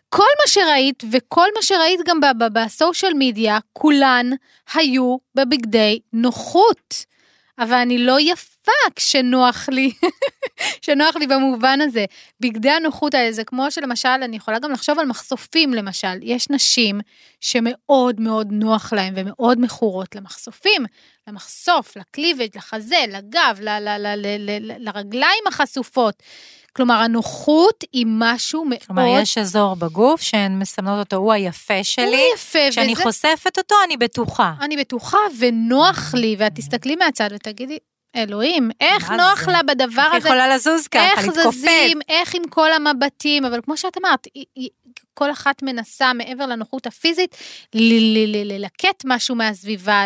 כל 0.08 0.22
מה 0.22 0.46
שראית 0.46 1.02
וכל 1.12 1.46
מה 1.56 1.62
שראית 1.62 2.00
גם 2.06 2.20
ב 2.52 2.61
social 2.61 3.12
media, 3.18 3.58
כולן 3.72 4.30
היו 4.74 5.16
בבגדי 5.34 6.00
נוחות. 6.12 7.04
אבל 7.58 7.74
אני 7.74 7.98
לא 7.98 8.16
יפה 8.20 8.55
כשנוח 8.96 9.68
לי, 9.68 9.92
שנוח 10.84 11.16
לי 11.16 11.26
במובן 11.26 11.80
הזה. 11.80 12.04
בגדי 12.40 12.70
הנוחות 12.70 13.14
האלה 13.14 13.32
זה 13.32 13.44
כמו 13.44 13.70
שלמשל, 13.70 14.08
אני 14.08 14.36
יכולה 14.36 14.58
גם 14.58 14.72
לחשוב 14.72 14.98
על 14.98 15.06
מחשופים 15.06 15.74
למשל. 15.74 16.18
יש 16.22 16.50
נשים 16.50 17.00
שמאוד 17.40 18.20
מאוד 18.20 18.48
נוח 18.50 18.92
להן 18.92 19.12
ומאוד 19.16 19.60
מכורות 19.60 20.14
למחשופים, 20.14 20.84
למחשוף, 21.28 21.96
לקליבג', 21.96 22.56
לחזה, 22.56 22.96
לגב, 23.08 23.56
ל- 23.60 23.68
ל- 23.68 23.98
ל- 23.98 24.16
ל- 24.16 24.50
ל- 24.72 24.88
לרגליים 24.88 25.42
החשופות. 25.48 26.22
כלומר, 26.76 26.94
הנוחות 26.94 27.84
היא 27.92 28.06
משהו 28.08 28.64
מאוד... 28.64 28.80
כלומר, 28.86 29.20
יש 29.22 29.38
אזור 29.38 29.76
בגוף 29.76 30.20
שהן 30.20 30.58
מסמנות 30.58 30.98
אותו, 30.98 31.16
הוא 31.16 31.32
היפה 31.32 31.84
שלי, 31.84 32.04
הוא 32.06 32.34
יפה, 32.34 32.58
כשאני 32.70 32.92
וזה- 32.92 33.02
חושפת 33.02 33.58
אותו, 33.58 33.74
אני 33.84 33.96
בטוחה. 33.96 34.52
אני 34.60 34.76
בטוחה 34.76 35.18
ונוח 35.38 36.14
לי, 36.14 36.36
ואת 36.38 36.52
תסתכלי 36.54 36.96
מהצד 36.96 37.28
ותגידי, 37.32 37.78
אלוהים, 38.16 38.70
איך 38.80 39.10
נוח 39.10 39.44
זה? 39.44 39.50
לה 39.52 39.62
בדבר 39.62 40.02
איך 40.02 40.14
הזה, 40.14 40.28
יכולה 40.28 40.54
לזוז 40.56 40.88
ככה, 40.88 41.04
איך 41.10 41.18
להתכופף. 41.28 41.56
זזים, 41.56 41.98
איך 42.08 42.34
עם 42.34 42.42
כל 42.50 42.72
המבטים, 42.72 43.44
אבל 43.44 43.60
כמו 43.64 43.76
שאת 43.76 43.98
אמרת, 43.98 44.26
היא- 44.34 44.44
היא- 44.56 44.68
כל 45.16 45.30
אחת 45.30 45.62
מנסה 45.62 46.12
מעבר 46.12 46.46
לנוחות 46.46 46.86
הפיזית, 46.86 47.36
ללקט 47.74 49.02
משהו 49.04 49.34
מהסביבה, 49.34 50.04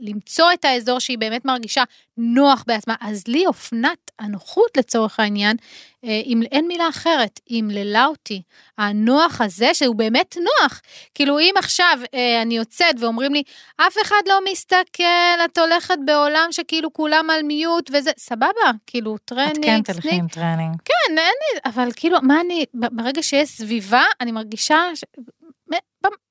למצוא 0.00 0.52
את 0.52 0.64
האזור 0.64 0.98
שהיא 0.98 1.18
באמת 1.18 1.44
מרגישה 1.44 1.84
נוח 2.18 2.64
בעצמה. 2.66 2.94
אז 3.00 3.24
לי 3.28 3.46
אופנת 3.46 4.10
הנוחות 4.18 4.76
לצורך 4.76 5.20
העניין, 5.20 5.56
אה, 6.04 6.20
אם 6.26 6.42
אין 6.52 6.68
מילה 6.68 6.88
אחרת, 6.88 7.40
היא 7.46 7.62
אמללה 7.62 8.06
אותי. 8.06 8.42
הנוח 8.78 9.40
הזה, 9.40 9.74
שהוא 9.74 9.96
באמת 9.96 10.36
נוח. 10.36 10.80
כאילו 11.14 11.38
אם 11.38 11.54
עכשיו 11.58 11.98
אה, 12.14 12.42
אני 12.42 12.56
יוצאת 12.56 12.94
ואומרים 13.00 13.34
לי, 13.34 13.42
אף 13.76 13.94
אחד 14.02 14.22
לא 14.26 14.38
מסתכל, 14.52 15.04
את 15.44 15.58
הולכת 15.58 15.98
בעולם 16.04 16.48
שכאילו 16.50 16.92
כולם 16.92 17.30
על 17.30 17.42
mute 17.42 17.90
וזה, 17.92 18.10
סבבה, 18.18 18.70
כאילו 18.86 19.16
את 19.16 19.20
טרנינג, 19.24 19.64
כן 19.64 19.82
תלכי 19.82 20.14
עם 20.14 20.28
טרנינג. 20.28 20.76
כן, 20.84 21.18
אין 21.18 21.18
לי, 21.18 21.60
אבל 21.64 21.88
כאילו, 21.96 22.18
מה 22.22 22.40
אני, 22.40 22.64
ברגע 22.74 23.22
שיש 23.22 23.48
סביבה, 23.48 24.04
אני 24.20 24.32
מרגישה 24.38 24.82
ש... 24.94 25.04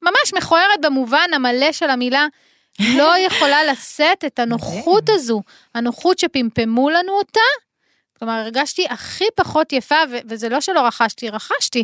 ממש 0.01 0.33
מכוערת 0.37 0.81
במובן 0.81 1.29
המלא 1.33 1.71
של 1.71 1.89
המילה, 1.89 2.27
לא 2.97 3.17
יכולה 3.17 3.63
לשאת 3.63 4.25
את 4.25 4.39
הנוחות 4.39 5.09
הזו, 5.09 5.41
הנוחות 5.75 6.19
שפמפמו 6.19 6.89
לנו 6.89 7.11
אותה, 7.13 7.39
כלומר, 8.19 8.33
הרגשתי 8.33 8.85
הכי 8.89 9.25
פחות 9.35 9.73
יפה, 9.73 9.95
ו- 10.11 10.17
וזה 10.29 10.49
לא 10.49 10.61
שלא 10.61 10.81
רכשתי, 10.87 11.29
רכשתי. 11.29 11.83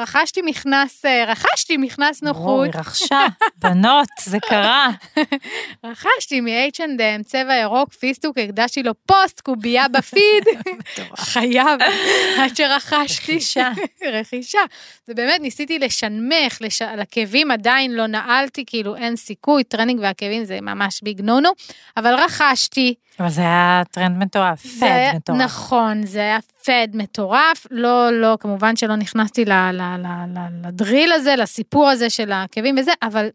רכשתי 0.00 0.42
מכנס, 0.44 1.04
אה, 1.04 1.24
רכשתי 1.24 1.76
מכנס 1.76 2.22
נוחות. 2.22 2.44
וואו, 2.44 2.62
היא 2.62 2.72
רכשה, 2.74 3.26
בנות, 3.56 4.08
זה 4.20 4.38
קרה. 4.40 4.90
רכשתי 5.84 6.40
מ 6.40 6.61
H&M 6.61 7.22
צבע 7.24 7.54
ירוק, 7.54 7.92
פיסטוק, 7.92 8.38
הקדשתי 8.38 8.82
לו 8.82 8.92
פוסט, 9.06 9.40
קובייה 9.40 9.88
בפיד. 9.88 10.44
חייב, 11.16 11.80
עד 12.40 12.56
שרכשתי. 12.56 13.32
רכישה. 13.32 13.70
רכישה. 14.12 14.60
זה 15.06 15.14
באמת, 15.14 15.40
ניסיתי 15.40 15.78
לשנמך, 15.78 16.58
לש... 16.60 16.82
על 16.82 17.00
עקבים 17.00 17.50
עדיין 17.50 17.94
לא 17.94 18.06
נעלתי, 18.06 18.64
כאילו 18.66 18.96
אין 18.96 19.16
סיכוי, 19.16 19.64
טרנינג 19.64 20.00
ועקבים 20.02 20.44
זה 20.44 20.60
ממש 20.60 21.00
big 21.02 21.20
no 21.20 21.40
no, 21.40 21.50
אבל 21.96 22.14
רכשתי. 22.14 22.94
אבל 23.22 23.30
זה 23.30 23.40
היה 23.40 23.82
טרנד 23.90 24.18
מטורף, 24.22 24.62
fad 24.80 24.82
היה- 24.86 25.12
מטורף. 25.14 25.38
נכון, 25.40 26.06
זה 26.06 26.18
היה 26.20 26.38
fad 26.64 26.88
מטורף, 26.94 27.66
לא, 27.70 28.10
לא, 28.12 28.36
כמובן 28.40 28.76
שלא 28.76 28.96
נכנסתי 28.96 29.44
ל, 29.44 29.52
ל, 29.52 29.80
ל, 29.80 30.06
ל, 30.34 30.68
ל 30.68 30.75
drill 30.75 31.12
הזה, 31.12 31.36
לסיפור 31.36 31.88
הזה 31.90 32.10
של 32.10 32.32
העקבים 32.32 32.74
וזה, 32.78 32.92
אבל 33.02 33.28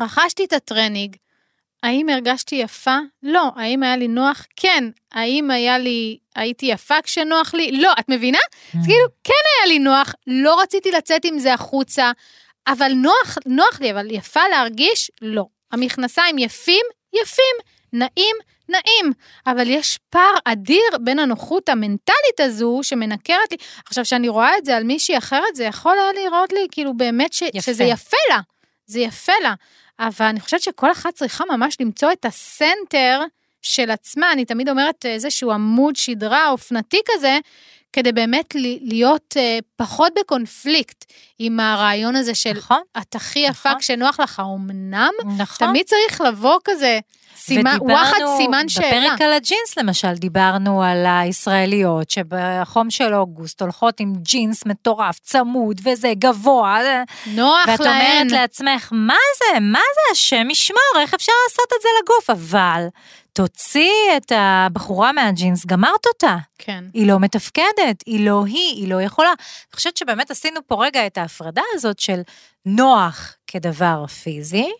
רכשתי 0.00 0.44
את 0.44 0.52
הטרנינג. 0.52 1.16
האם 1.82 2.08
הרגשתי 2.08 2.54
יפה? 2.56 2.96
לא. 3.22 3.50
האם 3.56 3.82
היה 3.82 3.96
לי 3.96 4.08
נוח? 4.08 4.46
כן. 4.56 4.84
האם 5.12 5.50
היה 5.50 5.78
לי, 5.78 6.18
הייתי 6.36 6.66
יפה 6.66 6.94
כשנוח 7.02 7.54
לי? 7.54 7.72
לא. 7.72 7.92
את 8.00 8.04
מבינה? 8.08 8.38
אז 8.78 8.84
כאילו, 8.86 9.06
כן 9.24 9.32
היה 9.58 9.72
לי 9.72 9.78
נוח, 9.78 10.14
לא 10.26 10.60
רציתי 10.62 10.90
לצאת 10.90 11.24
עם 11.24 11.38
זה 11.38 11.54
החוצה, 11.54 12.10
אבל 12.68 12.92
נוח, 12.96 13.38
נוח 13.46 13.80
לי, 13.80 13.90
אבל 13.92 14.10
יפה 14.10 14.40
להרגיש? 14.50 15.10
לא. 15.22 15.46
המכנסיים 15.72 16.38
יפים? 16.38 16.84
יפים. 17.22 17.77
נעים? 17.92 18.36
נעים. 18.68 19.12
אבל 19.46 19.70
יש 19.70 19.98
פער 20.10 20.34
אדיר 20.44 20.98
בין 21.00 21.18
הנוחות 21.18 21.68
המנטלית 21.68 22.40
הזו 22.40 22.80
שמנקרת 22.82 23.50
לי. 23.50 23.56
עכשיו, 23.86 24.04
כשאני 24.04 24.28
רואה 24.28 24.58
את 24.58 24.64
זה 24.64 24.76
על 24.76 24.84
מישהי 24.84 25.18
אחרת, 25.18 25.54
זה 25.54 25.64
יכול 25.64 25.98
היה 25.98 26.12
להיראות 26.12 26.52
לי 26.52 26.66
כאילו 26.70 26.96
באמת 26.96 27.32
ש, 27.32 27.42
יפה. 27.42 27.60
שזה 27.60 27.84
יפה 27.84 28.16
לה. 28.30 28.40
זה 28.86 29.00
יפה 29.00 29.32
לה. 29.42 29.54
אבל 29.98 30.26
אני 30.26 30.40
חושבת 30.40 30.62
שכל 30.62 30.92
אחת 30.92 31.14
צריכה 31.14 31.44
ממש 31.50 31.76
למצוא 31.80 32.12
את 32.12 32.24
הסנטר 32.24 33.20
של 33.62 33.90
עצמה. 33.90 34.32
אני 34.32 34.44
תמיד 34.44 34.68
אומרת 34.68 35.06
איזשהו 35.06 35.52
עמוד 35.52 35.96
שדרה 35.96 36.50
אופנתי 36.50 37.00
כזה, 37.06 37.38
כדי 37.92 38.12
באמת 38.12 38.54
להיות 38.82 39.34
אה, 39.36 39.58
פחות 39.76 40.12
בקונפליקט 40.18 41.04
עם 41.38 41.60
הרעיון 41.60 42.16
הזה 42.16 42.34
של 42.34 42.52
נכון, 42.52 42.82
את 42.98 43.14
הכי 43.14 43.38
יפה 43.38 43.68
נכון. 43.68 43.80
כשנוח 43.80 44.20
לך, 44.20 44.38
האומנם? 44.38 45.10
נכון. 45.36 45.68
תמיד 45.68 45.86
צריך 45.86 46.20
לבוא 46.20 46.58
כזה, 46.64 46.98
סימן, 47.36 47.76
וואחד 47.80 48.16
סימן 48.36 48.68
שאלה. 48.68 48.88
בפרק 48.88 49.20
על 49.22 49.32
הג'ינס 49.32 49.76
למשל, 49.76 50.14
דיברנו 50.14 50.82
על 50.82 51.06
הישראליות 51.06 52.10
שבחום 52.10 52.90
של 52.90 53.14
אוגוסט 53.14 53.62
הולכות 53.62 54.00
עם 54.00 54.12
ג'ינס 54.16 54.66
מטורף, 54.66 55.18
צמוד 55.18 55.80
וזה, 55.84 56.12
גבוה, 56.18 56.78
נוח 57.26 57.68
ואת 57.68 57.80
להן. 57.80 58.20
אומרת 58.20 58.32
לעצמך, 58.32 58.88
מה 58.92 59.14
זה, 59.38 59.60
מה 59.60 59.78
זה, 59.78 60.12
השם 60.12 60.50
ישמור, 60.50 61.00
איך 61.00 61.14
אפשר 61.14 61.32
לעשות 61.46 61.72
את 61.76 61.82
זה 61.82 61.88
לגוף? 62.02 62.30
אבל 62.30 62.86
תוציאי 63.32 64.16
את 64.16 64.32
הבחורה 64.36 65.12
מהג'ינס, 65.12 65.66
גמרת 65.66 66.06
אותה. 66.06 66.36
כן. 66.58 66.84
היא 66.94 67.06
לא 67.06 67.20
מתפקדת, 67.20 68.02
היא 68.06 68.26
לא 68.26 68.44
היא, 68.46 68.76
היא 68.76 68.88
לא 68.88 69.02
יכולה. 69.02 69.28
אני 69.28 69.76
חושבת 69.76 69.96
שבאמת 69.96 70.30
עשינו 70.30 70.60
פה 70.66 70.84
רגע 70.84 71.06
את 71.06 71.18
ההפרדה 71.18 71.62
הזאת 71.74 71.98
של 71.98 72.20
נוח 72.66 73.36
כדבר 73.46 74.06
פיזי, 74.06 74.70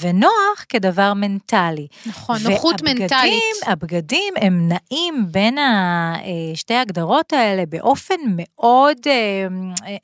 ונוח 0.00 0.64
כדבר 0.68 1.14
מנטלי. 1.14 1.86
נכון, 2.06 2.36
נוחות 2.50 2.74
והבגדים- 2.82 3.02
מנטלית. 3.02 3.42
הבגדים 3.66 4.34
הם 4.40 4.68
נעים 4.68 5.26
בין 5.30 5.58
אה, 5.58 6.14
שתי 6.54 6.74
ההגדרות 6.74 7.32
האלה 7.32 7.66
באופן 7.68 8.14
מאוד, 8.36 8.96
אה, 9.06 9.46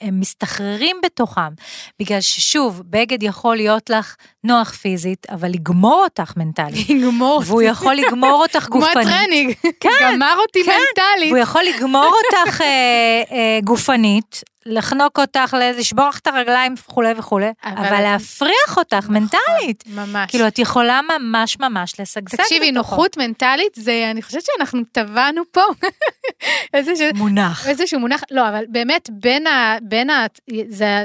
הם 0.00 0.20
מסתחררים 0.20 0.96
בתוכם. 1.04 1.52
בגלל 2.00 2.20
ששוב, 2.20 2.82
בגד 2.86 3.22
יכול 3.22 3.56
להיות 3.56 3.90
לך 3.90 4.16
נוח 4.44 4.70
פיזית, 4.70 5.26
אבל 5.30 5.48
לגמור 5.48 6.04
אותך 6.04 6.32
מנטלית. 6.36 6.90
לגמור. 6.90 7.42
והוא 7.46 7.62
יכול 7.62 7.94
לגמור 7.94 8.42
אותך 8.42 8.64
כמו 8.70 8.80
גופנית. 8.80 9.06
הטרנינג. 9.06 9.54
כן, 9.80 9.90
גמר 10.02 10.34
אותי 10.38 10.64
כן. 10.64 10.70
מנטלית. 10.70 11.32
והוא 11.32 11.42
יכול 11.42 11.62
לגמור 11.74 12.12
אותך 12.24 12.60
אה, 12.60 12.66
אה, 13.30 13.58
גופנית, 13.64 14.42
לחנוק 14.66 15.18
אותך, 15.18 15.56
לשבור 15.60 16.08
לך 16.08 16.18
את 16.18 16.26
הרגליים 16.26 16.74
וכולי 16.78 17.12
וכולי, 17.16 17.50
אבל 17.64 18.00
להפריח 18.02 18.76
אותך 18.76 19.08
מנטלית. 19.08 19.84
ממש. 19.86 20.30
כאילו, 20.30 20.46
את 20.46 20.58
יכולה 20.58 21.00
ממש 21.18 21.56
ממש 21.60 22.00
לשגשג 22.00 22.36
תקשיבי. 22.36 22.72
נוחות 22.72 23.16
מנטלית 23.16 23.72
זה, 23.74 24.08
אני 24.10 24.22
חושבת 24.22 24.42
שאנחנו 24.44 24.80
טבענו 24.92 25.42
פה. 25.52 25.60
איזשהו 26.74 27.06
מונח. 27.14 27.68
איזשהו 27.68 28.00
מונח, 28.00 28.22
לא, 28.30 28.48
אבל 28.48 28.64
באמת 28.68 29.08
בין 29.12 29.46
ה... 29.46 29.76
בין 29.82 30.10
ה... 30.10 30.26
זה... 30.68 31.04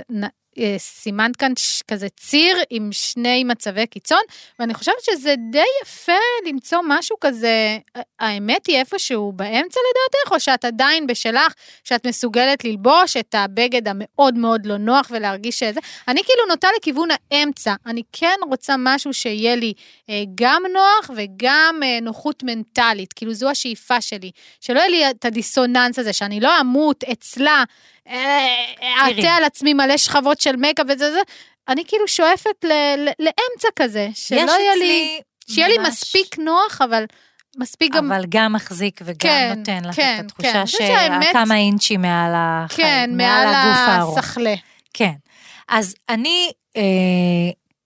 אה, 0.60 0.76
סימנת 0.78 1.36
כאן 1.36 1.54
כזה 1.88 2.08
ציר 2.10 2.58
עם 2.70 2.90
שני 2.92 3.44
מצבי 3.44 3.88
קיצון, 3.88 4.22
ואני 4.60 4.74
חושבת 4.74 5.04
שזה 5.04 5.36
די 5.52 5.64
יפה 5.84 6.12
למצוא 6.48 6.80
משהו 6.88 7.16
כזה, 7.22 7.78
האמת 8.20 8.68
היא 8.68 8.78
איפשהו 8.78 9.32
באמצע 9.32 9.80
לדעתך, 9.90 10.32
או 10.32 10.40
שאת 10.40 10.66
עדיין 10.66 11.08
בשלך, 11.08 11.54
שאת 11.84 12.08
מסוגלת 12.08 12.66
ללבוש 12.66 13.18
את 13.18 13.36
הבגד 13.36 13.88
המאוד 13.88 14.36
מאוד 14.36 14.66
לא 14.66 14.78
נוח 14.78 15.08
ולהרגיש 15.12 15.60
שזה, 15.60 15.80
אני 16.08 16.24
כאילו 16.24 16.46
נוטה 16.50 16.68
לכיוון 16.78 17.10
האמצע, 17.32 17.74
אני 17.86 18.02
כן 18.14 18.36
רוצה 18.50 18.76
משהו 18.78 19.14
שיהיה 19.14 19.56
לי 19.56 19.74
אה, 20.10 20.24
גם 20.36 20.64
נוח 20.74 21.12
וגם 21.16 21.80
אה, 21.84 22.00
נוחות 22.02 22.44
מנטלית, 22.44 23.14
כאילו 23.14 23.34
זו 23.34 23.50
השאיפה 23.50 24.02
שלי, 24.02 24.32
שלא 24.62 24.80
יהיה 24.80 24.90
לי 24.90 25.10
את 25.10 25.26
הדיסוננס 25.26 26.00
הזה, 26.00 26.14
שאני 26.14 26.40
לא, 26.40 27.58
אה. 27.58 27.64
אעטה 28.10 29.32
על 29.36 29.44
עצמי 29.44 29.74
מלא 29.74 29.98
שכבות 29.98 30.42
של 30.42 30.56
מייקאפ 30.56 30.86
וזה 30.90 31.12
זה, 31.12 31.20
אני 31.68 31.84
כאילו 31.88 32.08
שואפת 32.08 32.64
ל- 32.64 32.96
ל- 32.98 33.12
לאמצע 33.20 33.68
כזה, 33.76 34.08
שלא 34.14 34.52
יהיה 34.52 34.76
לי, 34.76 35.22
שיהיה 35.50 35.68
לי 35.68 35.78
מספיק 35.78 36.40
נוח, 36.40 36.82
אבל 36.82 37.04
מספיק 37.58 37.94
גם, 37.96 38.12
אבל 38.12 38.26
גם 38.30 38.54
מחזיק 38.54 39.02
וגם 39.04 39.16
כן, 39.20 39.54
נותן 39.58 39.86
לך 39.86 39.96
כן, 39.96 40.18
את 40.20 40.26
התחושה 40.26 40.64
כן. 40.78 41.22
שכמה 41.32 41.56
אינצ'ים 41.56 42.02
מעל 42.02 42.32
החיים, 42.36 42.88
כן, 42.88 43.10
מעל 43.18 43.46
מעל 43.46 43.56
הגוף 43.56 43.78
הארוך. 43.88 44.18
הסחלה. 44.18 44.54
כן. 44.94 45.14
אז 45.68 45.96
אני, 46.10 46.52
אה, 46.78 46.82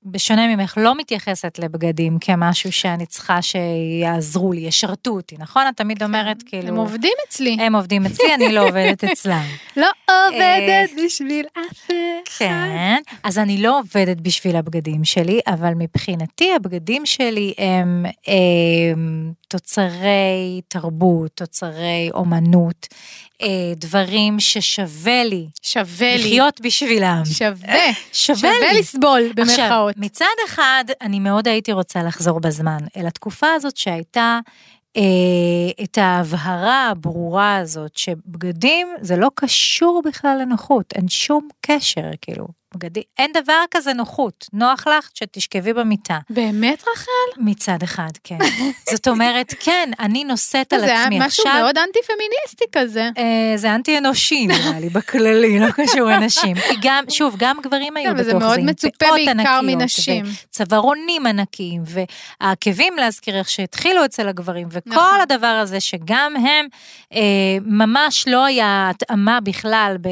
בשונה 0.05 0.55
ממך, 0.55 0.77
לא 0.77 0.95
מתייחסת 0.95 1.59
לבגדים 1.59 2.17
כמשהו 2.21 2.71
שאני 2.71 3.05
צריכה 3.05 3.39
שיעזרו 3.41 4.53
לי, 4.53 4.61
ישרתו 4.61 5.11
אותי, 5.11 5.35
נכון? 5.39 5.63
את 5.69 5.77
תמיד 5.77 6.03
אומרת, 6.03 6.43
כאילו... 6.45 6.67
הם 6.67 6.75
עובדים 6.75 7.13
אצלי. 7.27 7.57
הם 7.59 7.75
עובדים 7.75 8.05
אצלי, 8.05 8.33
אני 8.33 8.51
לא 8.51 8.67
עובדת 8.67 9.03
אצלם. 9.03 9.43
לא 9.77 9.87
עובדת 10.09 10.89
בשביל 11.05 11.45
אף 11.53 11.85
אחד. 11.85 12.37
כן, 12.37 12.97
אז 13.23 13.37
אני 13.37 13.61
לא 13.61 13.79
עובדת 13.79 14.17
בשביל 14.21 14.55
הבגדים 14.55 15.03
שלי, 15.03 15.39
אבל 15.47 15.73
מבחינתי 15.77 16.53
הבגדים 16.55 17.05
שלי 17.05 17.53
הם, 17.57 18.05
הם 18.27 19.31
תוצרי 19.47 20.61
תרבות, 20.67 21.31
תוצרי 21.35 22.09
אומנות, 22.13 22.87
אה, 23.41 23.73
דברים 23.75 24.39
ששווה 24.39 25.23
לי 25.23 25.47
שווה 25.61 26.15
לי. 26.15 26.23
לחיות 26.23 26.61
בשבילם. 26.61 27.21
שווה. 27.25 27.75
שווה 28.13 28.37
שווה 28.37 28.73
לי. 28.73 28.79
לסבול, 28.79 29.21
במרכאות. 29.35 29.92
עכשיו, 29.93 30.05
מצד 30.05 30.43
אחד, 30.45 30.83
אני 31.01 31.19
מאוד 31.19 31.47
הייתי 31.47 31.71
רוצה 31.71 32.03
לחזור 32.03 32.39
בזמן, 32.39 32.77
אל 32.97 33.07
התקופה 33.07 33.47
הזאת 33.53 33.77
שהייתה 33.77 34.39
אה, 34.97 35.83
את 35.83 35.97
ההבהרה 35.97 36.89
הברורה 36.89 37.57
הזאת, 37.57 37.97
שבגדים 37.97 38.87
זה 39.01 39.15
לא 39.15 39.29
קשור 39.35 40.01
בכלל 40.05 40.37
לנוחות, 40.41 40.93
אין 40.95 41.07
שום 41.07 41.47
קשר, 41.61 42.09
כאילו, 42.21 42.47
בגדים, 42.75 43.03
אין 43.17 43.31
דבר 43.33 43.63
כזה 43.71 43.93
נוחות, 43.93 44.45
נוח 44.53 44.87
לך 44.87 45.09
שתשכבי 45.13 45.73
במיטה. 45.73 46.19
באמת, 46.29 46.83
רחל? 46.93 47.41
מצד 47.41 47.83
אחד, 47.83 48.09
כן. 48.23 48.37
זאת 48.93 49.07
אומרת, 49.07 49.53
כן, 49.59 49.89
אני 49.99 50.23
נושאת 50.23 50.73
על 50.73 50.79
זה 50.79 50.85
היה 50.85 51.03
עצמי 51.03 51.19
משהו 51.19 51.43
עכשיו. 51.47 51.61
מאוד 51.61 51.77
אנטי-פמיניסטי 51.77 52.65
כזה. 52.71 53.09
אה, 53.17 53.57
זה 53.57 53.75
אנטי 53.75 53.97
אנושי 53.97 54.47
נראה 54.47 54.79
לי 54.79 54.89
בכללי, 54.89 55.59
לא 55.59 55.71
קשור 55.71 56.09
לנשים. 56.09 56.55
כי 56.55 56.75
גם, 56.81 57.03
שוב, 57.09 57.35
גם 57.37 57.57
גברים 57.63 57.97
היו 57.97 58.09
כן, 58.09 58.13
בתוך 58.13 58.25
זה. 58.25 58.35
וזה 58.37 58.45
מאוד 58.45 58.59
מצופה 58.59 59.05
בעיקר 59.11 59.59
מנשים. 59.63 60.25
וצווארונים 60.49 61.25
ענקיים, 61.25 61.83
והעקבים 61.85 62.97
להזכיר 62.97 63.37
איך 63.37 63.49
שהתחילו 63.49 64.05
אצל 64.05 64.27
הגברים, 64.27 64.67
וכל 64.71 64.89
נכון. 64.89 65.21
הדבר 65.21 65.47
הזה 65.47 65.79
שגם 65.79 66.33
הם, 66.35 66.67
אה, 67.13 67.19
ממש 67.61 68.27
לא 68.27 68.45
היה 68.45 68.89
התאמה 68.89 69.39
בכלל, 69.39 69.97
ב, 70.01 70.09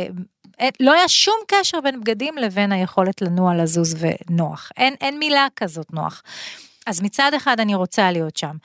לא 0.80 0.94
היה 0.94 1.08
שום 1.08 1.36
קשר 1.48 1.82
בין 1.82 2.02
בגדים 2.02 2.38
לבין 2.38 2.72
היכולת 2.72 3.22
לנוע, 3.22 3.56
לזוז 3.56 3.96
ונוח. 4.00 4.72
אין, 4.78 4.94
אין 5.02 5.20
מילה 5.20 5.48
כזאת 5.56 5.94
נוח. 5.94 6.24
אז 6.88 7.02
מצד 7.02 7.34
אחד 7.34 7.60
אני 7.60 7.76
רוצה 7.76 8.12
להיות 8.12 8.38
שם, 8.38 8.56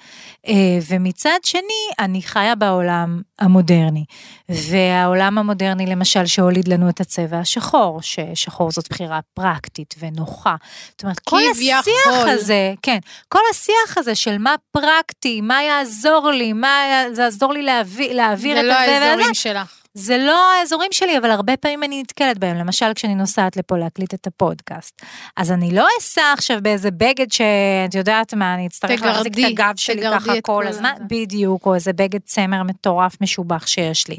אה, 0.49 0.55
ומצד 0.89 1.39
שני 1.43 1.89
אני 1.99 2.23
חיה 2.23 2.55
בעולם 2.55 3.21
המודרני, 3.39 4.05
והעולם 4.49 5.39
המודרני 5.39 5.87
למשל 5.87 6.27
שהוליד 6.27 6.69
לנו 6.69 6.89
את 6.89 7.01
הצבע 7.01 7.39
השחור, 7.39 8.03
ששחור 8.03 8.71
זאת 8.71 8.89
בחירה 8.91 9.21
פרקטית 9.35 9.95
ונוחה. 9.99 10.57
זאת 10.91 11.03
אומרת, 11.03 11.19
כל 11.19 11.41
השיח 11.51 11.81
כביכול. 11.83 12.29
הזה, 12.29 12.75
כן, 12.83 12.99
כל 13.29 13.43
השיח 13.51 13.99
הזה 13.99 14.15
של 14.15 14.39
מה 14.39 14.55
פרקטי, 14.71 15.41
מה 15.41 15.63
יעזור 15.63 16.31
לי, 16.31 16.53
מה 16.53 16.83
יעזור 17.19 17.53
לי 17.53 17.63
להעביר, 17.63 18.13
להעביר 18.13 18.55
זה 18.55 18.61
את 18.61 18.67
לא 18.67 18.75
הזה 18.75 18.93
והזה, 18.93 19.05
האזורים 19.05 19.35
שלך. 19.35 19.86
זה 19.99 20.19
לא 20.19 20.53
האזורים 20.53 20.93
שלי, 20.93 21.19
אבל 21.19 21.31
הרבה 21.31 21.57
פעמים 21.57 21.83
אני 21.83 22.03
נתקלת 22.03 22.39
בהם. 22.39 22.57
למשל, 22.57 22.87
כשאני 22.95 23.15
נוסעת 23.15 23.57
לפה 23.57 23.79
להקליט 23.79 24.15
את 24.15 24.27
הפודקאסט. 24.27 25.03
אז 25.37 25.53
אני 25.53 25.75
לא 25.75 25.87
אסע 26.01 26.33
עכשיו 26.33 26.59
באיזה 26.63 26.91
בגד 26.91 27.33
שאת 27.33 27.95
יודעת 27.95 28.35
מה, 28.35 28.55
אני 28.55 28.67
אצטרך 28.67 28.91
תגרדי, 28.91 29.07
להחזיק 29.07 29.39
את 29.39 29.45
הגב 29.45 29.73
שלי 29.77 30.03
ככה 30.03 30.41
כל 30.41 30.67
הזמן. 30.67 30.93
הזה. 30.97 31.05
בדיוק, 31.11 31.67
או 31.67 31.75
איזה 31.75 31.93
בגד 31.93 32.21
צמר 32.25 32.63
מטורף 32.63 33.21
משובח 33.21 33.67
שיש 33.67 34.09
לי, 34.09 34.17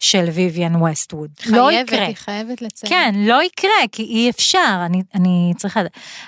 של 0.00 0.24
ויvian 0.28 0.76
ווסטווד. 0.76 1.30
לא 1.46 1.66
חייבת, 1.66 1.88
יקרה. 1.88 2.06
היא 2.06 2.16
חייבת 2.16 2.62
לציין. 2.62 2.92
כן, 2.92 3.14
לא 3.16 3.42
יקרה, 3.42 3.88
כי 3.92 4.02
אי 4.02 4.30
אפשר, 4.30 4.82
אני, 4.86 5.02
אני 5.14 5.52
צריכה... 5.56 5.80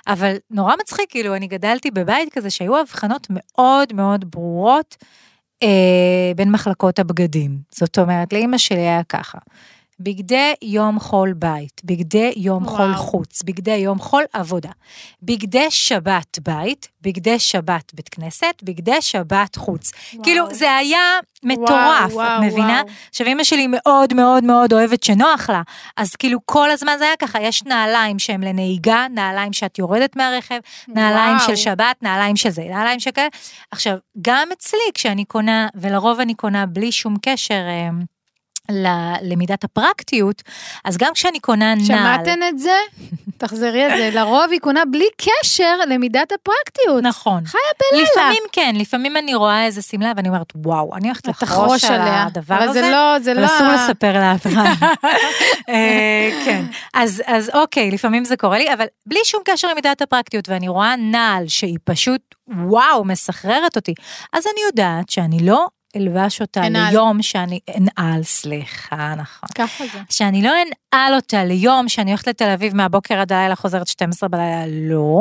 אבל 0.07 0.37
נורא 0.51 0.75
מצחיק, 0.81 1.11
כאילו, 1.11 1.37
אני 1.37 1.47
גדלתי 1.47 1.91
בבית 1.91 2.33
כזה 2.33 2.51
שהיו 2.51 2.77
הבחנות 2.77 3.27
מאוד 3.31 3.93
מאוד 3.93 4.31
ברורות 4.31 4.97
בין 6.37 6.53
מחלקות 6.53 6.99
הבגדים. 6.99 7.59
זאת 7.71 7.99
אומרת, 7.99 8.33
לאימא 8.33 8.59
שלי 8.59 8.81
היה 8.81 9.03
ככה. 9.03 9.39
בגדי 10.01 10.55
יום 10.63 11.01
חול 11.01 11.33
בית, 11.33 11.81
בגדי 11.85 12.33
יום 12.37 12.63
וואו. 12.63 12.77
חול 12.77 12.95
חוץ, 12.95 13.43
בגדי 13.43 13.77
יום 13.77 13.99
חול 13.99 14.25
עבודה, 14.33 14.71
בגדי 15.23 15.71
שבת 15.71 16.39
בית, 16.43 16.89
בגדי 17.03 17.39
שבת 17.39 17.95
בית 17.95 18.09
כנסת, 18.09 18.55
בגדי 18.63 19.03
שבת 19.03 19.57
חוץ. 19.57 19.93
וואו. 20.13 20.25
כאילו, 20.25 20.55
זה 20.55 20.77
היה 20.77 21.19
מטורף, 21.43 22.13
וואו, 22.13 22.43
מבינה? 22.43 22.83
וואו. 22.85 22.95
עכשיו, 23.11 23.27
אמא 23.27 23.45
שלי 23.45 23.67
מאוד 23.71 24.15
מאוד 24.15 24.45
מאוד 24.45 24.73
אוהבת 24.73 25.03
שנוח 25.03 25.51
לה, 25.51 25.63
אז 25.97 26.17
כאילו 26.17 26.39
כל 26.45 26.71
הזמן 26.71 26.95
זה 26.99 27.05
היה 27.05 27.17
ככה, 27.17 27.43
יש 27.43 27.63
נעליים 27.63 28.19
שהן 28.19 28.43
לנהיגה, 28.43 29.07
נעליים 29.11 29.53
שאת 29.53 29.79
יורדת 29.79 30.17
מהרכב, 30.17 30.59
נעליים 30.89 31.37
וואו. 31.37 31.47
של 31.49 31.57
שבת, 31.57 32.03
נעליים 32.03 32.37
של 32.37 32.51
זה, 32.51 32.63
נעליים 32.71 33.01
של 33.01 33.11
כאלה. 33.11 33.29
עכשיו, 33.71 33.97
גם 34.23 34.49
אצלי 34.53 34.91
כשאני 34.95 35.25
קונה, 35.25 35.69
ולרוב 35.75 36.21
אני 36.21 36.35
קונה 36.35 36.67
בלי 36.67 36.93
שום 36.93 37.17
קשר 37.23 37.55
אה, 37.55 37.89
ללמידת 38.71 39.65
הפרקטיות, 39.65 40.43
אז 40.85 40.97
גם 40.97 41.13
כשאני 41.15 41.41
קונה 41.41 41.75
נעל... 41.75 41.85
שמעתן 41.85 42.39
את 42.49 42.59
זה? 42.59 42.77
תחזרי 43.37 43.83
על 43.83 43.99
זה. 43.99 44.11
לרוב 44.13 44.51
היא 44.51 44.61
קונה 44.61 44.83
בלי 44.85 45.05
קשר 45.17 45.77
למידת 45.89 46.33
הפרקטיות. 46.33 47.03
נכון. 47.03 47.47
חיה 47.47 47.61
בלילה. 47.81 48.09
לפעמים 48.11 48.43
כן, 48.53 48.75
לפעמים 48.79 49.17
אני 49.17 49.35
רואה 49.35 49.67
איזה 49.67 49.83
שמלה 49.83 50.13
ואני 50.17 50.29
אומרת, 50.29 50.53
וואו, 50.55 50.97
אני 50.97 51.09
הולכת 51.09 51.29
לחרוש 51.29 51.85
על. 51.85 52.01
הדבר 52.03 52.55
אבל 52.55 52.69
הזה. 52.69 52.81
זה 52.81 52.91
לא, 52.91 53.19
זה 53.19 53.33
אבל 53.33 53.41
לא... 53.41 53.47
אסור 53.47 53.67
לספר 53.69 54.13
לאף 54.13 54.47
אחד. 54.47 54.65
אה, 55.69 56.31
כן, 56.45 56.65
אז, 56.95 57.23
אז 57.27 57.51
אוקיי, 57.55 57.91
לפעמים 57.91 58.25
זה 58.25 58.37
קורה 58.37 58.59
לי, 58.59 58.73
אבל 58.75 58.85
בלי 59.07 59.21
שום 59.25 59.43
קשר 59.45 59.69
למידת 59.69 60.03
הפרקטיות, 60.03 60.49
ואני 60.49 60.69
רואה 60.69 60.97
נעל 60.97 61.49
שהיא 61.49 61.79
פשוט, 61.85 62.21
וואו, 62.49 63.05
מסחררת 63.05 63.77
אותי, 63.77 63.95
אז 64.33 64.45
אני 64.47 64.61
יודעת 64.67 65.09
שאני 65.11 65.39
לא 65.47 65.67
אלבש 65.97 66.41
אותה 66.41 66.67
אנעל. 66.67 66.91
ליום 66.91 67.23
שאני, 67.23 67.61
אנעל, 67.77 68.23
סליחה, 68.23 69.15
נכון. 69.15 69.49
ככה 69.55 69.85
זה. 69.93 69.99
שאני 70.11 70.43
לא 70.43 70.51
אנעל 70.51 71.15
אותה 71.15 71.45
ליום 71.45 71.89
שאני 71.89 72.11
הולכת 72.11 72.27
לתל 72.27 72.51
אביב 72.51 72.77
מהבוקר 72.77 73.15
עד 73.15 73.33
הלילה 73.33 73.57
חוזרת 73.57 73.87
12 73.87 74.29
בלילה, 74.29 74.65
לא. 74.67 75.21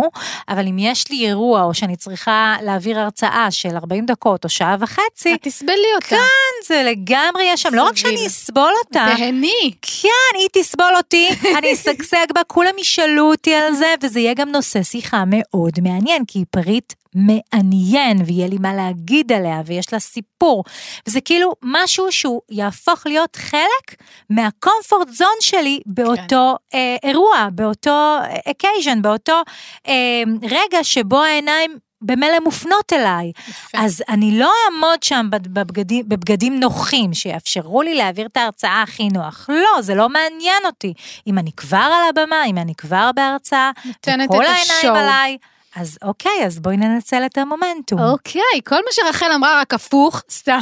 אבל 0.50 0.68
אם 0.68 0.80
יש 0.80 1.12
לי 1.12 1.28
אירוע 1.28 1.64
או 1.64 1.74
שאני 1.74 1.96
צריכה 1.96 2.56
להעביר 2.62 3.00
הרצאה 3.00 3.52
של 3.52 3.76
40 3.76 4.06
דקות 4.06 4.44
או 4.44 4.50
שעה 4.50 4.76
וחצי, 4.80 5.34
את 5.34 5.40
תסבלי 5.42 5.76
אותה. 5.96 6.08
כן, 6.08 6.68
זה 6.68 6.84
לגמרי 6.86 7.44
יש 7.44 7.62
שם, 7.62 7.74
לא 7.74 7.84
רק. 7.84 7.98
שאני 7.98 8.28
אסבול 8.28 8.74
אותה, 8.86 9.06
תהני. 9.18 9.72
כן, 9.82 10.38
היא 10.40 10.48
תסבול 10.54 10.94
אותי, 10.98 11.30
אני 11.58 11.74
אשגשג 11.74 12.26
בה, 12.36 12.42
כולם 12.48 12.74
ישאלו 12.80 13.32
אותי 13.32 13.54
על 13.54 13.74
זה, 13.74 13.94
וזה 14.04 14.20
יהיה 14.20 14.34
גם 14.34 14.50
נושא 14.50 14.84
שיחה 14.84 15.24
מאוד 15.28 15.74
מעניין, 15.82 16.24
כי 16.28 16.40
היא 16.40 16.46
פריט 16.50 16.94
מעניין, 17.16 18.18
ויהיה 18.26 18.48
לי 18.48 18.58
מה 18.60 18.74
להגיד 18.74 19.32
עליה, 19.32 19.62
ויש 19.66 19.94
לה 19.94 20.00
סיפור. 20.00 20.64
וזה 21.08 21.22
כאילו 21.22 21.54
משהו 21.64 22.12
שהוא 22.12 22.42
יהפוך 22.50 23.06
להיות 23.06 23.36
חלק 23.36 23.96
מה 24.30 24.47
comfort 24.47 25.10
zone 25.10 25.28
שלי 25.40 25.80
באותו 25.86 26.56
אה, 26.74 26.96
אירוע, 27.04 27.48
באותו 27.52 28.18
occasion, 28.52 29.02
באותו 29.02 29.42
אה, 29.88 30.24
רגע 30.42 30.84
שבו 30.84 31.24
העיניים 31.24 31.78
במילא 32.02 32.40
מופנות 32.40 32.94
אליי. 32.94 33.32
יפה. 33.48 33.78
אז 33.78 34.04
אני 34.10 34.40
לא 34.40 34.52
אעמוד 34.66 35.04
שם 35.04 35.28
בבגדים, 35.32 36.10
בבגדים 36.10 36.60
נוחים 36.60 37.14
שיאפשרו 37.14 37.82
לי 37.82 37.96
להעביר 37.96 38.26
את 38.26 38.38
ההרצאה 38.38 38.82
הכי 38.82 39.08
נוח. 39.08 39.50
לא, 39.50 39.82
זה 39.82 39.96
לא 39.96 40.10
מעניין 40.10 40.66
אותי. 40.66 40.94
אם 41.28 41.38
אני 41.38 41.52
כבר 41.52 41.78
על 41.78 42.10
הבמה, 42.10 42.46
אם 42.46 42.58
אני 42.58 42.76
כבר 42.76 43.12
בהרצאה, 43.16 43.72
את 44.02 44.08
העיניים 44.08 44.64
ה 44.80 44.82
show. 44.82 44.96
עליי, 44.96 45.38
אז 45.76 45.98
אוקיי, 46.02 46.46
אז 46.46 46.60
בואי 46.60 46.78
ננצל 46.78 47.26
את 47.26 47.38
המומנטום, 47.38 48.00
אוקיי, 48.00 48.62
כל 48.66 48.76
מה 48.76 48.92
שרחל 48.92 49.32
אמרה 49.36 49.62
רק 49.62 49.74
הפוך, 49.74 50.24
סתם. 50.30 50.60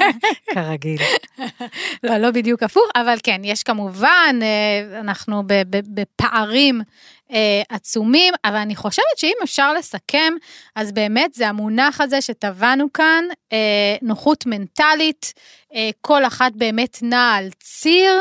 כרגיל. 0.54 1.00
לא, 2.04 2.16
לא 2.16 2.30
בדיוק 2.30 2.62
הפוך, 2.62 2.84
אבל 2.96 3.16
כן, 3.22 3.40
יש 3.44 3.62
כמובן, 3.62 4.38
אה, 4.42 5.00
אנחנו 5.00 5.42
בפערים 5.68 6.80
אה, 7.32 7.62
עצומים, 7.68 8.34
אבל 8.44 8.56
אני 8.56 8.76
חושבת 8.76 9.04
שאם 9.16 9.36
אפשר 9.44 9.72
לסכם, 9.72 10.32
אז 10.76 10.92
באמת 10.92 11.34
זה 11.34 11.48
המונח 11.48 12.00
הזה 12.00 12.20
שטבענו 12.20 12.92
כאן, 12.92 13.24
אה, 13.52 13.96
נוחות 14.02 14.46
מנטלית, 14.46 15.32
כל 16.00 16.24
אחת 16.24 16.52
באמת 16.54 16.98
נעה 17.02 17.36
על 17.36 17.48
ציר. 17.60 18.12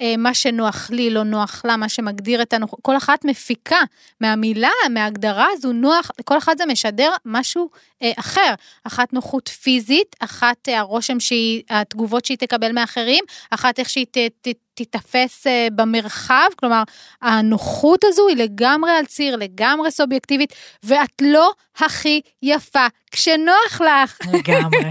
אה, 0.00 0.14
מה 0.18 0.34
שנוח 0.34 0.90
לי, 0.90 1.10
לא 1.10 1.22
נוח 1.22 1.62
לה, 1.64 1.76
מה 1.76 1.88
שמגדיר 1.88 2.42
את 2.42 2.52
הנוחות, 2.52 2.78
כל 2.82 2.96
אחת 2.96 3.24
מפיקה 3.24 3.80
מהמילה, 4.20 4.70
מההגדרה 4.90 5.46
הזו 5.52 5.72
נוח, 5.72 6.10
כל 6.24 6.38
אחת 6.38 6.58
זה 6.58 6.66
משדר 6.66 7.10
משהו 7.24 7.70
אה, 8.02 8.12
אחר. 8.18 8.54
אחת 8.84 9.12
נוחות 9.12 9.48
פיזית, 9.48 10.16
אחת 10.20 10.68
אה, 10.68 10.78
הרושם 10.78 11.20
שהיא, 11.20 11.62
התגובות 11.70 12.24
שהיא 12.24 12.38
תקבל 12.38 12.72
מאחרים, 12.72 13.24
אחת 13.50 13.78
איך 13.78 13.90
שהיא 13.90 14.06
ת, 14.10 14.18
ת, 14.18 14.48
תיתפס 14.74 15.46
אה, 15.46 15.68
במרחב, 15.72 16.48
כלומר, 16.56 16.82
הנוחות 17.22 18.04
הזו 18.04 18.28
היא 18.28 18.36
לגמרי 18.36 18.90
על 18.90 19.06
ציר, 19.06 19.36
לגמרי 19.36 19.90
סובייקטיבית, 19.90 20.54
ואת 20.82 21.22
לא 21.22 21.52
הכי 21.76 22.20
יפה 22.42 22.86
כשנוח 23.10 23.80
לך. 23.80 24.18
לגמרי. 24.32 24.90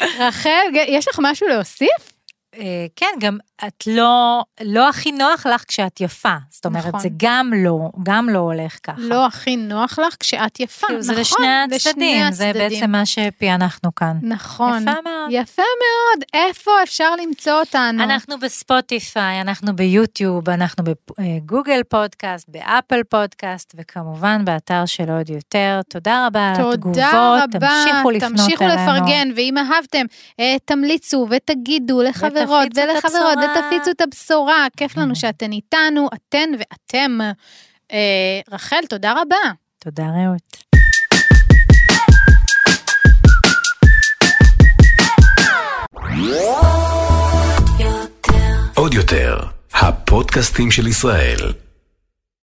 רחל, 0.18 0.66
יש 0.88 1.08
לך 1.08 1.18
משהו 1.22 1.48
להוסיף? 1.48 2.13
אה, 2.58 2.86
כן, 2.96 3.06
גם 3.20 3.38
את 3.66 3.84
לא, 3.86 4.42
לא 4.60 4.88
הכי 4.88 5.12
נוח 5.12 5.46
לך 5.46 5.64
כשאת 5.68 6.00
יפה. 6.00 6.34
זאת 6.50 6.66
אומרת, 6.66 6.86
נכון. 6.86 7.00
זה 7.00 7.08
גם 7.16 7.52
לא, 7.56 7.78
גם 8.02 8.28
לא 8.28 8.38
הולך 8.38 8.78
ככה. 8.82 8.96
לא 8.98 9.26
הכי 9.26 9.56
נוח 9.56 9.98
לך 9.98 10.16
כשאת 10.20 10.60
יפה, 10.60 10.86
כאילו, 10.86 11.00
נכון, 11.00 11.14
זה 11.14 11.20
לשני 11.20 11.68
הצדדים, 11.68 12.32
זה 12.32 12.50
בעצם 12.54 12.90
מה 12.90 13.06
שפענחנו 13.06 13.94
כאן. 13.94 14.18
נכון. 14.22 14.82
יפה 14.82 14.90
מאוד. 14.90 15.28
יפה 15.30 15.62
מאוד, 15.62 16.24
איפה 16.34 16.70
אפשר 16.82 17.16
למצוא 17.16 17.52
אותנו? 17.60 18.02
אנחנו 18.02 18.38
בספוטיפיי, 18.38 19.40
אנחנו 19.40 19.76
ביוטיוב, 19.76 20.50
אנחנו 20.50 20.84
בגוגל 21.18 21.80
פודקאסט, 21.88 22.48
באפל 22.48 23.02
פודקאסט, 23.08 23.74
וכמובן 23.76 24.44
באתר 24.44 24.86
של 24.86 25.10
עוד 25.10 25.30
יותר. 25.30 25.80
תודה 25.88 26.26
רבה 26.26 26.48
על 26.48 26.72
התגובות, 26.72 26.94
תודה 26.94 27.44
רבה, 27.44 27.58
תמשיכו 27.58 28.10
לפנות 28.10 28.32
תמשיכו 28.32 28.64
אלינו. 28.64 28.82
לפרגן, 28.82 29.28
ואם 29.36 29.54
אהבתם, 29.58 30.06
אה, 30.40 30.56
תמליצו 30.64 31.26
ותגידו 31.30 32.02
לחברות 32.44 32.68
ולחברות. 32.76 33.38
ותפיצו 33.38 33.90
את 33.90 34.00
הבשורה, 34.00 34.66
כיף 34.76 34.96
לנו 34.96 35.16
שאתן 35.16 35.52
איתנו, 35.52 36.08
אתן 36.14 36.50
ואתם. 36.58 37.18
אה, 37.92 38.40
רחל, 38.50 38.80
תודה 38.88 39.12
רבה. 39.12 39.36
תודה 39.78 40.04
רעות. 40.04 40.64
עוד 48.74 48.94
יותר, 48.94 49.38
הפודקאסטים 49.74 50.70
של 50.70 50.86
ישראל. 50.86 51.63